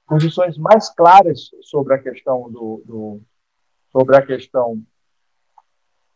posições 0.08 0.58
mais 0.58 0.90
claras 0.90 1.50
sobre 1.62 1.94
a 1.94 2.00
questão 2.02 2.50
do, 2.52 2.84
do, 2.86 3.22
sobre 3.92 4.16
a 4.16 4.26
questão 4.26 4.82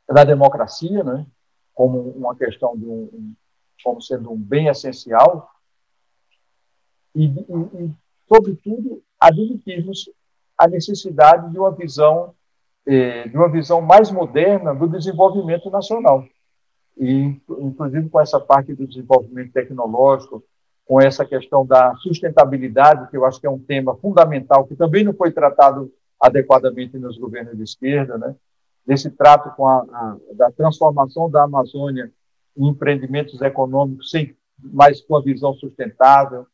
da 0.07 0.23
democracia, 0.23 1.03
né, 1.03 1.25
como 1.73 1.99
uma 2.11 2.35
questão 2.35 2.77
de 2.77 2.85
um, 2.85 3.33
como 3.83 4.01
sendo 4.01 4.31
um 4.31 4.37
bem 4.37 4.67
essencial. 4.67 5.49
E, 7.15 7.25
e, 7.25 7.85
e 7.85 7.95
sobretudo, 8.31 9.01
admitirmos 9.19 10.09
a 10.57 10.67
necessidade 10.67 11.51
de 11.51 11.57
uma 11.57 11.71
visão 11.71 12.33
eh, 12.85 13.27
de 13.27 13.37
uma 13.37 13.49
visão 13.49 13.81
mais 13.81 14.09
moderna 14.11 14.73
do 14.73 14.87
desenvolvimento 14.87 15.69
nacional. 15.69 16.25
E, 16.97 17.39
inclusive, 17.59 18.09
com 18.09 18.19
essa 18.19 18.39
parte 18.39 18.73
do 18.73 18.87
desenvolvimento 18.87 19.53
tecnológico, 19.53 20.43
com 20.85 20.99
essa 20.99 21.23
questão 21.23 21.65
da 21.65 21.93
sustentabilidade, 21.97 23.09
que 23.09 23.15
eu 23.15 23.25
acho 23.25 23.39
que 23.39 23.45
é 23.45 23.49
um 23.49 23.59
tema 23.59 23.95
fundamental, 23.97 24.65
que 24.65 24.75
também 24.75 25.03
não 25.03 25.13
foi 25.13 25.31
tratado 25.31 25.93
adequadamente 26.19 26.97
nos 26.97 27.17
governos 27.17 27.55
de 27.55 27.63
esquerda, 27.63 28.17
né? 28.17 28.35
desse 28.85 29.09
trato 29.11 29.55
com 29.55 29.67
a, 29.67 29.81
a 29.81 30.17
da 30.33 30.51
transformação 30.51 31.29
da 31.29 31.43
Amazônia 31.43 32.11
em 32.57 32.67
empreendimentos 32.67 33.39
econômicos, 33.39 34.09
sem, 34.09 34.35
mais 34.57 34.99
com 34.99 35.15
a 35.15 35.21
visão 35.21 35.53
sustentável, 35.53 36.47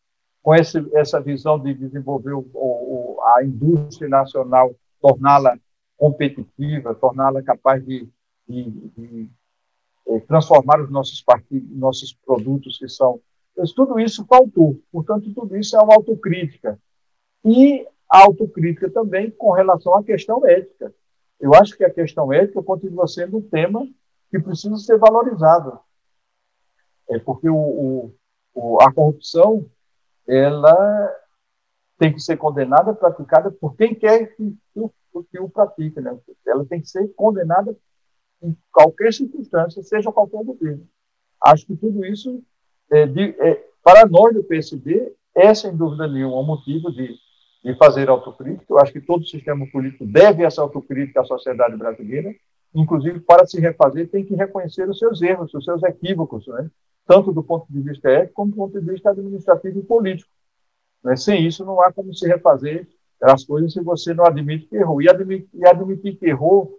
com 0.45 0.53
esse, 0.53 0.77
essa 0.93 1.19
visão 1.19 1.57
de 1.57 1.73
desenvolver 1.73 2.33
o, 2.33 2.45
o, 2.53 3.19
a 3.35 3.43
indústria 3.43 4.07
nacional, 4.07 4.75
torná-la 5.01 5.57
competitiva, 5.97 6.93
torná-la 6.93 7.41
capaz 7.41 7.83
de, 7.83 8.07
de, 8.47 8.69
de, 8.69 9.29
de, 10.05 10.21
transformar 10.27 10.79
os 10.79 10.91
nossos 10.91 11.19
partidos, 11.23 11.67
nossos 11.75 12.13
produtos 12.13 12.77
que 12.77 12.87
são. 12.87 13.19
Tudo 13.75 13.99
isso 13.99 14.23
faltou. 14.27 14.79
Portanto, 14.91 15.33
tudo 15.33 15.57
isso 15.57 15.75
é 15.75 15.81
uma 15.81 15.95
autocrítica. 15.95 16.79
E 17.43 17.83
a 18.07 18.25
autocrítica 18.25 18.87
também 18.91 19.31
com 19.31 19.51
relação 19.51 19.95
à 19.95 20.03
questão 20.03 20.45
ética. 20.45 20.93
Eu 21.39 21.55
acho 21.55 21.75
que 21.75 21.83
a 21.83 21.89
questão 21.89 22.31
ética 22.31 22.61
continua 22.61 23.07
sendo 23.07 23.37
um 23.37 23.41
tema 23.41 23.83
que 24.29 24.37
precisa 24.37 24.77
ser 24.77 24.99
valorizado. 24.99 25.79
É 27.09 27.17
porque 27.17 27.49
o, 27.49 28.11
o, 28.53 28.77
a 28.79 28.93
corrupção 28.93 29.65
ela 30.27 31.15
tem 31.97 32.13
que 32.13 32.19
ser 32.19 32.37
condenada, 32.37 32.93
praticada 32.93 33.51
por 33.51 33.75
quem 33.75 33.95
quer 33.95 34.35
que, 34.35 34.55
que, 34.73 35.23
que 35.31 35.39
o 35.39 35.49
pratique. 35.49 35.99
Né? 36.01 36.17
Ela 36.45 36.65
tem 36.65 36.81
que 36.81 36.89
ser 36.89 37.07
condenada 37.15 37.75
em 38.41 38.55
qualquer 38.71 39.13
circunstância, 39.13 39.81
seja 39.81 40.11
qual 40.11 40.27
for 40.27 40.41
o 40.41 40.45
governo. 40.45 40.87
Acho 41.41 41.65
que 41.65 41.75
tudo 41.75 42.05
isso, 42.05 42.43
é, 42.91 43.05
de, 43.05 43.35
é, 43.39 43.63
para 43.83 44.05
nós 44.05 44.33
do 44.33 44.43
PSB, 44.43 45.13
é 45.33 45.53
sem 45.53 45.75
dúvida 45.75 46.07
nenhuma 46.07 46.39
um 46.39 46.45
motivo 46.45 46.91
de, 46.91 47.15
de 47.63 47.75
fazer 47.77 48.09
autocrítica. 48.09 48.65
Eu 48.69 48.79
acho 48.79 48.91
que 48.91 49.01
todo 49.01 49.25
sistema 49.25 49.65
político 49.71 50.05
deve 50.05 50.43
essa 50.43 50.61
autocrítica 50.61 51.21
à 51.21 51.25
sociedade 51.25 51.75
brasileira, 51.77 52.33
inclusive 52.73 53.19
para 53.21 53.45
se 53.45 53.59
refazer, 53.59 54.09
tem 54.09 54.25
que 54.25 54.35
reconhecer 54.35 54.89
os 54.89 54.99
seus 54.99 55.21
erros, 55.21 55.53
os 55.53 55.63
seus 55.63 55.81
equívocos, 55.83 56.47
né? 56.47 56.69
Tanto 57.05 57.31
do 57.31 57.43
ponto 57.43 57.65
de 57.69 57.81
vista 57.81 58.09
ético 58.09 58.33
como 58.33 58.51
do 58.51 58.57
ponto 58.57 58.79
de 58.79 58.91
vista 58.91 59.11
administrativo 59.11 59.79
e 59.79 59.83
político. 59.83 60.29
Né? 61.03 61.15
Sem 61.15 61.45
isso, 61.45 61.63
não 61.65 61.81
há 61.81 61.91
como 61.91 62.13
se 62.13 62.27
refazer 62.27 62.87
as 63.21 63.43
coisas 63.43 63.73
se 63.73 63.81
você 63.81 64.13
não 64.13 64.25
admite 64.25 64.67
que 64.67 64.75
errou. 64.75 65.01
E 65.01 65.09
admitir, 65.09 65.49
e 65.53 65.65
admitir 65.67 66.15
que 66.17 66.25
errou 66.25 66.77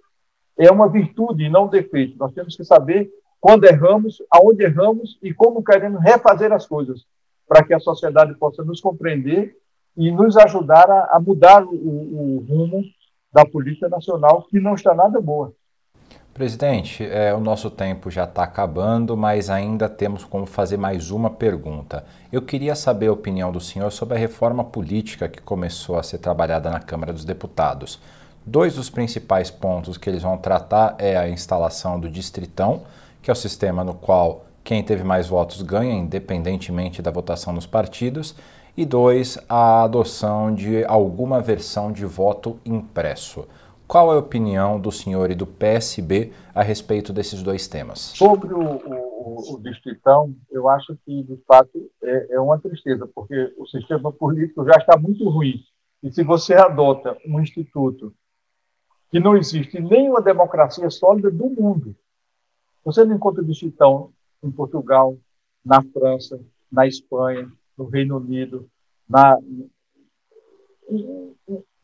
é 0.58 0.70
uma 0.70 0.88
virtude 0.88 1.44
e 1.44 1.50
não 1.50 1.66
um 1.66 1.68
defeito. 1.68 2.18
Nós 2.18 2.32
temos 2.32 2.56
que 2.56 2.64
saber 2.64 3.10
quando 3.40 3.64
erramos, 3.64 4.22
aonde 4.30 4.64
erramos 4.64 5.18
e 5.22 5.32
como 5.32 5.62
queremos 5.62 6.02
refazer 6.02 6.52
as 6.52 6.66
coisas, 6.66 7.04
para 7.46 7.64
que 7.64 7.74
a 7.74 7.78
sociedade 7.78 8.34
possa 8.34 8.64
nos 8.64 8.80
compreender 8.80 9.56
e 9.96 10.10
nos 10.10 10.36
ajudar 10.36 10.90
a, 10.90 11.16
a 11.16 11.20
mudar 11.20 11.64
o, 11.64 11.70
o, 11.72 12.46
rumo 12.48 12.84
da 13.32 13.46
política 13.46 13.88
nacional, 13.88 14.46
que 14.48 14.58
não 14.58 14.74
está 14.74 14.94
nada 14.94 15.20
boa. 15.20 15.52
Presidente, 16.36 17.02
é, 17.02 17.32
o 17.32 17.40
nosso 17.40 17.70
tempo 17.70 18.10
já 18.10 18.24
está 18.24 18.42
acabando, 18.42 19.16
mas 19.16 19.48
ainda 19.48 19.88
temos 19.88 20.22
como 20.22 20.44
fazer 20.44 20.76
mais 20.76 21.10
uma 21.10 21.30
pergunta. 21.30 22.04
Eu 22.30 22.42
queria 22.42 22.74
saber 22.74 23.06
a 23.06 23.12
opinião 23.14 23.50
do 23.50 23.58
senhor 23.58 23.90
sobre 23.90 24.16
a 24.16 24.20
reforma 24.20 24.62
política 24.62 25.30
que 25.30 25.40
começou 25.40 25.98
a 25.98 26.02
ser 26.02 26.18
trabalhada 26.18 26.68
na 26.68 26.78
Câmara 26.78 27.10
dos 27.10 27.24
Deputados. 27.24 27.98
Dois 28.44 28.74
dos 28.74 28.90
principais 28.90 29.50
pontos 29.50 29.96
que 29.96 30.10
eles 30.10 30.22
vão 30.22 30.36
tratar 30.36 30.94
é 30.98 31.16
a 31.16 31.26
instalação 31.26 31.98
do 31.98 32.10
Distritão, 32.10 32.82
que 33.22 33.30
é 33.30 33.32
o 33.32 33.34
sistema 33.34 33.82
no 33.82 33.94
qual 33.94 34.44
quem 34.62 34.82
teve 34.82 35.04
mais 35.04 35.28
votos 35.28 35.62
ganha, 35.62 35.94
independentemente 35.94 37.00
da 37.00 37.10
votação 37.10 37.50
nos 37.50 37.66
partidos, 37.66 38.34
e 38.76 38.84
dois, 38.84 39.38
a 39.48 39.84
adoção 39.84 40.54
de 40.54 40.84
alguma 40.84 41.40
versão 41.40 41.90
de 41.90 42.04
voto 42.04 42.58
impresso. 42.62 43.48
Qual 43.86 44.12
é 44.12 44.16
a 44.16 44.18
opinião 44.18 44.80
do 44.80 44.90
senhor 44.90 45.30
e 45.30 45.34
do 45.34 45.46
PSB 45.46 46.32
a 46.52 46.62
respeito 46.62 47.12
desses 47.12 47.42
dois 47.42 47.68
temas? 47.68 47.98
Sobre 47.98 48.52
o, 48.52 48.60
o, 48.60 49.54
o 49.54 49.60
distritão, 49.62 50.34
eu 50.50 50.68
acho 50.68 50.98
que, 51.04 51.22
de 51.22 51.36
fato, 51.46 51.88
é, 52.02 52.34
é, 52.34 52.40
uma 52.40 52.58
tristeza, 52.58 53.08
porque 53.14 53.54
o 53.56 53.66
sistema 53.66 54.10
político 54.10 54.64
já 54.64 54.76
está 54.76 54.96
muito 54.96 55.28
ruim. 55.28 55.62
E 56.02 56.10
se 56.12 56.24
você 56.24 56.54
adota 56.54 57.16
um 57.24 57.40
instituto 57.40 58.12
que 59.08 59.20
não 59.20 59.36
existe 59.36 59.80
nenhuma 59.80 60.20
democracia 60.20 60.90
sólida 60.90 61.30
do 61.30 61.48
mundo, 61.48 61.94
você 62.84 63.04
não 63.04 63.14
encontra 63.14 63.44
distritão 63.44 64.12
em 64.42 64.50
Portugal, 64.50 65.16
na 65.64 65.80
França, 65.82 66.40
na 66.70 66.88
Espanha, 66.88 67.50
no 67.78 67.86
Reino 67.88 68.16
Unido, 68.16 68.68
na, 69.08 69.38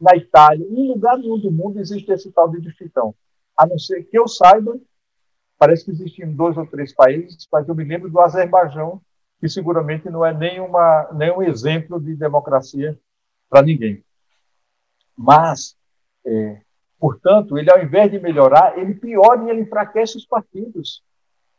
na 0.03 0.17
Itália, 0.17 0.67
em 0.69 0.89
lugar 0.89 1.17
nenhum 1.17 1.39
do 1.39 1.53
mundo 1.53 1.79
existe 1.79 2.11
esse 2.11 2.33
tal 2.33 2.51
de 2.51 2.61
distritão. 2.61 3.15
A 3.57 3.65
não 3.65 3.79
ser 3.79 4.03
que 4.03 4.19
eu 4.19 4.27
saiba, 4.27 4.77
parece 5.57 5.85
que 5.85 5.93
existem 5.93 6.35
dois 6.35 6.57
ou 6.57 6.67
três 6.67 6.93
países, 6.93 7.47
mas 7.53 7.69
eu 7.69 7.75
me 7.75 7.85
lembro 7.85 8.11
do 8.11 8.19
Azerbaijão, 8.19 9.01
que 9.39 9.49
seguramente 9.49 10.11
não 10.11 10.27
é 10.27 10.35
nenhuma, 10.35 11.09
nenhum 11.13 11.41
exemplo 11.41 12.01
de 12.01 12.17
democracia 12.17 12.99
para 13.49 13.63
ninguém. 13.63 14.03
Mas, 15.17 15.77
é, 16.27 16.61
portanto, 16.99 17.57
ele, 17.57 17.71
ao 17.71 17.81
invés 17.81 18.11
de 18.11 18.19
melhorar, 18.19 18.77
ele 18.77 18.95
piora 18.95 19.45
e 19.45 19.51
ele 19.51 19.61
enfraquece 19.61 20.17
os 20.17 20.27
partidos. 20.27 21.01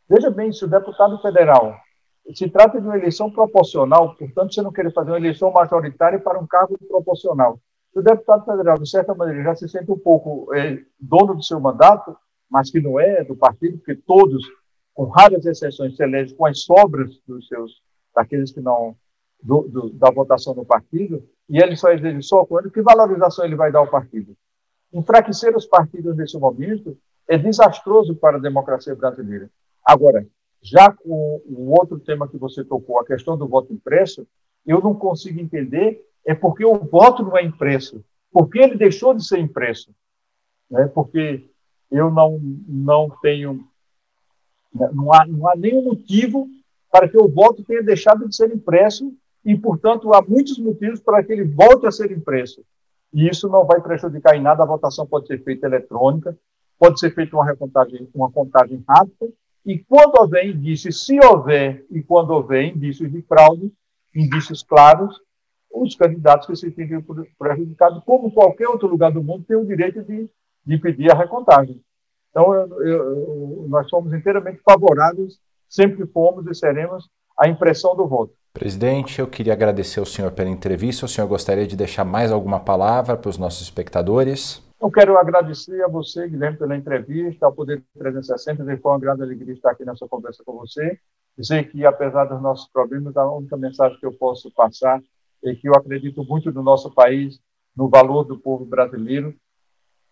Veja 0.06 0.30
bem, 0.30 0.52
se 0.52 0.66
o 0.66 0.68
deputado 0.68 1.18
federal 1.22 1.74
se 2.34 2.50
trata 2.50 2.78
de 2.78 2.86
uma 2.86 2.98
eleição 2.98 3.30
proporcional, 3.30 4.14
portanto, 4.16 4.52
você 4.52 4.60
não 4.60 4.72
quer 4.72 4.92
fazer 4.92 5.12
uma 5.12 5.18
eleição 5.18 5.50
majoritária 5.50 6.18
para 6.18 6.38
um 6.38 6.46
cargo 6.46 6.76
proporcional 6.86 7.58
o 7.94 8.02
deputado 8.02 8.44
federal, 8.44 8.78
de 8.78 8.88
certa 8.88 9.14
maneira, 9.14 9.42
já 9.44 9.54
se 9.54 9.68
sente 9.68 9.90
um 9.90 9.98
pouco 9.98 10.52
é, 10.54 10.82
dono 10.98 11.34
do 11.34 11.42
seu 11.42 11.60
mandato, 11.60 12.16
mas 12.50 12.70
que 12.70 12.80
não 12.80 12.98
é 12.98 13.24
do 13.24 13.36
partido, 13.36 13.78
porque 13.78 13.94
todos, 13.94 14.44
com 14.92 15.04
raras 15.04 15.44
exceções, 15.46 15.96
se 15.96 16.02
elegem 16.02 16.36
com 16.36 16.46
as 16.46 16.60
sobras 16.60 17.10
dos 17.26 17.46
seus, 17.46 17.82
daqueles 18.14 18.52
que 18.52 18.60
não, 18.60 18.96
do, 19.42 19.62
do, 19.62 19.90
da 19.90 20.10
votação 20.10 20.54
do 20.54 20.64
partido, 20.64 21.22
e 21.48 21.62
ele 21.62 21.76
só 21.76 21.90
exige 21.90 22.22
só 22.22 22.44
quando, 22.44 22.70
que 22.70 22.82
valorização 22.82 23.44
ele 23.44 23.56
vai 23.56 23.70
dar 23.70 23.80
ao 23.80 23.90
partido? 23.90 24.36
Enfraquecer 24.92 25.56
os 25.56 25.66
partidos 25.66 26.16
nesse 26.16 26.38
momento 26.38 26.96
é 27.28 27.36
desastroso 27.36 28.14
para 28.14 28.36
a 28.36 28.40
democracia 28.40 28.94
brasileira. 28.94 29.50
Agora, 29.84 30.26
já 30.62 30.90
com 30.90 31.42
o 31.46 31.70
outro 31.78 31.98
tema 32.00 32.28
que 32.28 32.38
você 32.38 32.64
tocou, 32.64 32.98
a 32.98 33.04
questão 33.04 33.36
do 33.36 33.46
voto 33.46 33.72
impresso, 33.72 34.26
eu 34.66 34.80
não 34.80 34.94
consigo 34.94 35.40
entender 35.40 36.02
é 36.26 36.34
porque 36.34 36.64
o 36.64 36.78
voto 36.78 37.22
não 37.22 37.36
é 37.36 37.42
impresso. 37.42 38.04
Porque 38.32 38.58
ele 38.58 38.76
deixou 38.76 39.14
de 39.14 39.24
ser 39.24 39.38
impresso. 39.38 39.94
Né? 40.70 40.86
Porque 40.86 41.48
eu 41.90 42.10
não, 42.10 42.40
não 42.66 43.10
tenho. 43.22 43.64
Né, 44.72 44.88
não 44.92 45.12
há, 45.12 45.26
não 45.26 45.48
há 45.48 45.54
nenhum 45.54 45.84
motivo 45.84 46.48
para 46.90 47.08
que 47.08 47.18
o 47.18 47.28
voto 47.28 47.62
tenha 47.64 47.82
deixado 47.82 48.28
de 48.28 48.34
ser 48.34 48.52
impresso 48.54 49.12
e, 49.44 49.56
portanto, 49.56 50.14
há 50.14 50.22
muitos 50.22 50.58
motivos 50.58 51.00
para 51.00 51.22
que 51.22 51.32
ele 51.32 51.44
volte 51.44 51.86
a 51.86 51.92
ser 51.92 52.10
impresso. 52.10 52.64
E 53.12 53.28
isso 53.28 53.48
não 53.48 53.64
vai 53.64 53.80
prejudicar 53.80 54.36
em 54.36 54.42
nada. 54.42 54.62
A 54.62 54.66
votação 54.66 55.06
pode 55.06 55.26
ser 55.26 55.42
feita 55.44 55.66
eletrônica, 55.66 56.36
pode 56.78 56.98
ser 56.98 57.14
feita 57.14 57.36
uma 57.36 57.44
recontagem, 57.44 58.08
uma 58.14 58.30
contagem 58.30 58.82
rápida, 58.88 59.32
e 59.64 59.78
quando 59.78 60.20
houver 60.20 60.46
indícios, 60.46 61.06
se 61.06 61.18
houver 61.24 61.86
e 61.90 62.02
quando 62.02 62.30
houver 62.30 62.64
indícios 62.64 63.10
de 63.10 63.22
fraude, 63.22 63.72
indícios 64.14 64.62
claros, 64.62 65.18
os 65.74 65.96
candidatos 65.96 66.46
que 66.46 66.56
se 66.56 66.70
sentem 66.70 67.04
prejudicados, 67.36 68.02
como 68.04 68.32
qualquer 68.32 68.68
outro 68.68 68.86
lugar 68.86 69.10
do 69.10 69.22
mundo, 69.22 69.44
têm 69.44 69.56
o 69.56 69.66
direito 69.66 70.02
de, 70.02 70.30
de 70.64 70.78
pedir 70.78 71.10
a 71.10 71.16
recontagem. 71.16 71.80
Então, 72.30 72.54
eu, 72.54 72.82
eu, 72.82 73.66
nós 73.68 73.88
somos 73.88 74.12
inteiramente 74.12 74.60
favoráveis, 74.64 75.38
sempre 75.68 76.06
fomos 76.06 76.46
e 76.46 76.54
seremos, 76.54 77.08
à 77.36 77.48
impressão 77.48 77.96
do 77.96 78.06
voto. 78.06 78.32
Presidente, 78.52 79.18
eu 79.18 79.26
queria 79.26 79.52
agradecer 79.52 79.98
ao 79.98 80.06
senhor 80.06 80.30
pela 80.30 80.48
entrevista. 80.48 81.06
O 81.06 81.08
senhor 81.08 81.26
gostaria 81.26 81.66
de 81.66 81.76
deixar 81.76 82.04
mais 82.04 82.30
alguma 82.30 82.60
palavra 82.60 83.16
para 83.16 83.28
os 83.28 83.36
nossos 83.36 83.62
espectadores? 83.62 84.62
Eu 84.80 84.90
quero 84.92 85.18
agradecer 85.18 85.82
a 85.82 85.88
você, 85.88 86.28
Guilherme, 86.28 86.58
pela 86.58 86.76
entrevista, 86.76 87.46
ao 87.46 87.52
Poder 87.52 87.82
360. 87.98 88.64
Foi 88.78 88.92
uma 88.92 89.00
grande 89.00 89.22
alegria 89.22 89.54
estar 89.54 89.72
aqui 89.72 89.84
nessa 89.84 90.06
conversa 90.06 90.44
com 90.44 90.52
você. 90.52 90.98
Dizer 91.36 91.68
que, 91.68 91.84
apesar 91.84 92.26
dos 92.26 92.40
nossos 92.40 92.68
problemas, 92.68 93.16
a 93.16 93.28
única 93.28 93.56
mensagem 93.56 93.98
que 93.98 94.06
eu 94.06 94.12
posso 94.12 94.52
passar 94.52 95.02
e 95.44 95.54
que 95.54 95.68
eu 95.68 95.74
acredito 95.74 96.24
muito 96.24 96.50
no 96.50 96.62
nosso 96.62 96.90
país, 96.90 97.38
no 97.76 97.88
valor 97.88 98.24
do 98.24 98.38
povo 98.38 98.64
brasileiro 98.64 99.34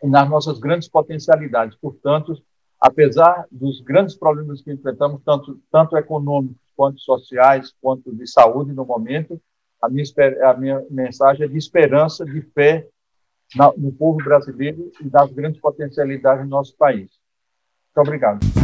e 0.02 0.06
nas 0.06 0.28
nossas 0.28 0.58
grandes 0.58 0.88
potencialidades. 0.88 1.76
Portanto, 1.80 2.36
apesar 2.80 3.46
dos 3.50 3.80
grandes 3.80 4.16
problemas 4.16 4.60
que 4.60 4.72
enfrentamos, 4.72 5.22
tanto, 5.24 5.58
tanto 5.70 5.96
econômicos 5.96 6.56
quanto 6.76 7.00
sociais, 7.00 7.72
quanto 7.80 8.14
de 8.14 8.26
saúde 8.26 8.72
no 8.72 8.84
momento, 8.84 9.40
a 9.80 9.88
minha, 9.88 10.04
a 10.50 10.54
minha 10.54 10.84
mensagem 10.90 11.44
é 11.44 11.48
de 11.48 11.56
esperança, 11.56 12.24
de 12.24 12.40
fé 12.40 12.86
no 13.76 13.92
povo 13.92 14.18
brasileiro 14.18 14.90
e 15.00 15.08
das 15.08 15.30
grandes 15.32 15.60
potencialidades 15.60 16.44
do 16.44 16.50
nosso 16.50 16.76
país. 16.76 17.10
Muito 17.94 18.08
obrigado. 18.08 18.61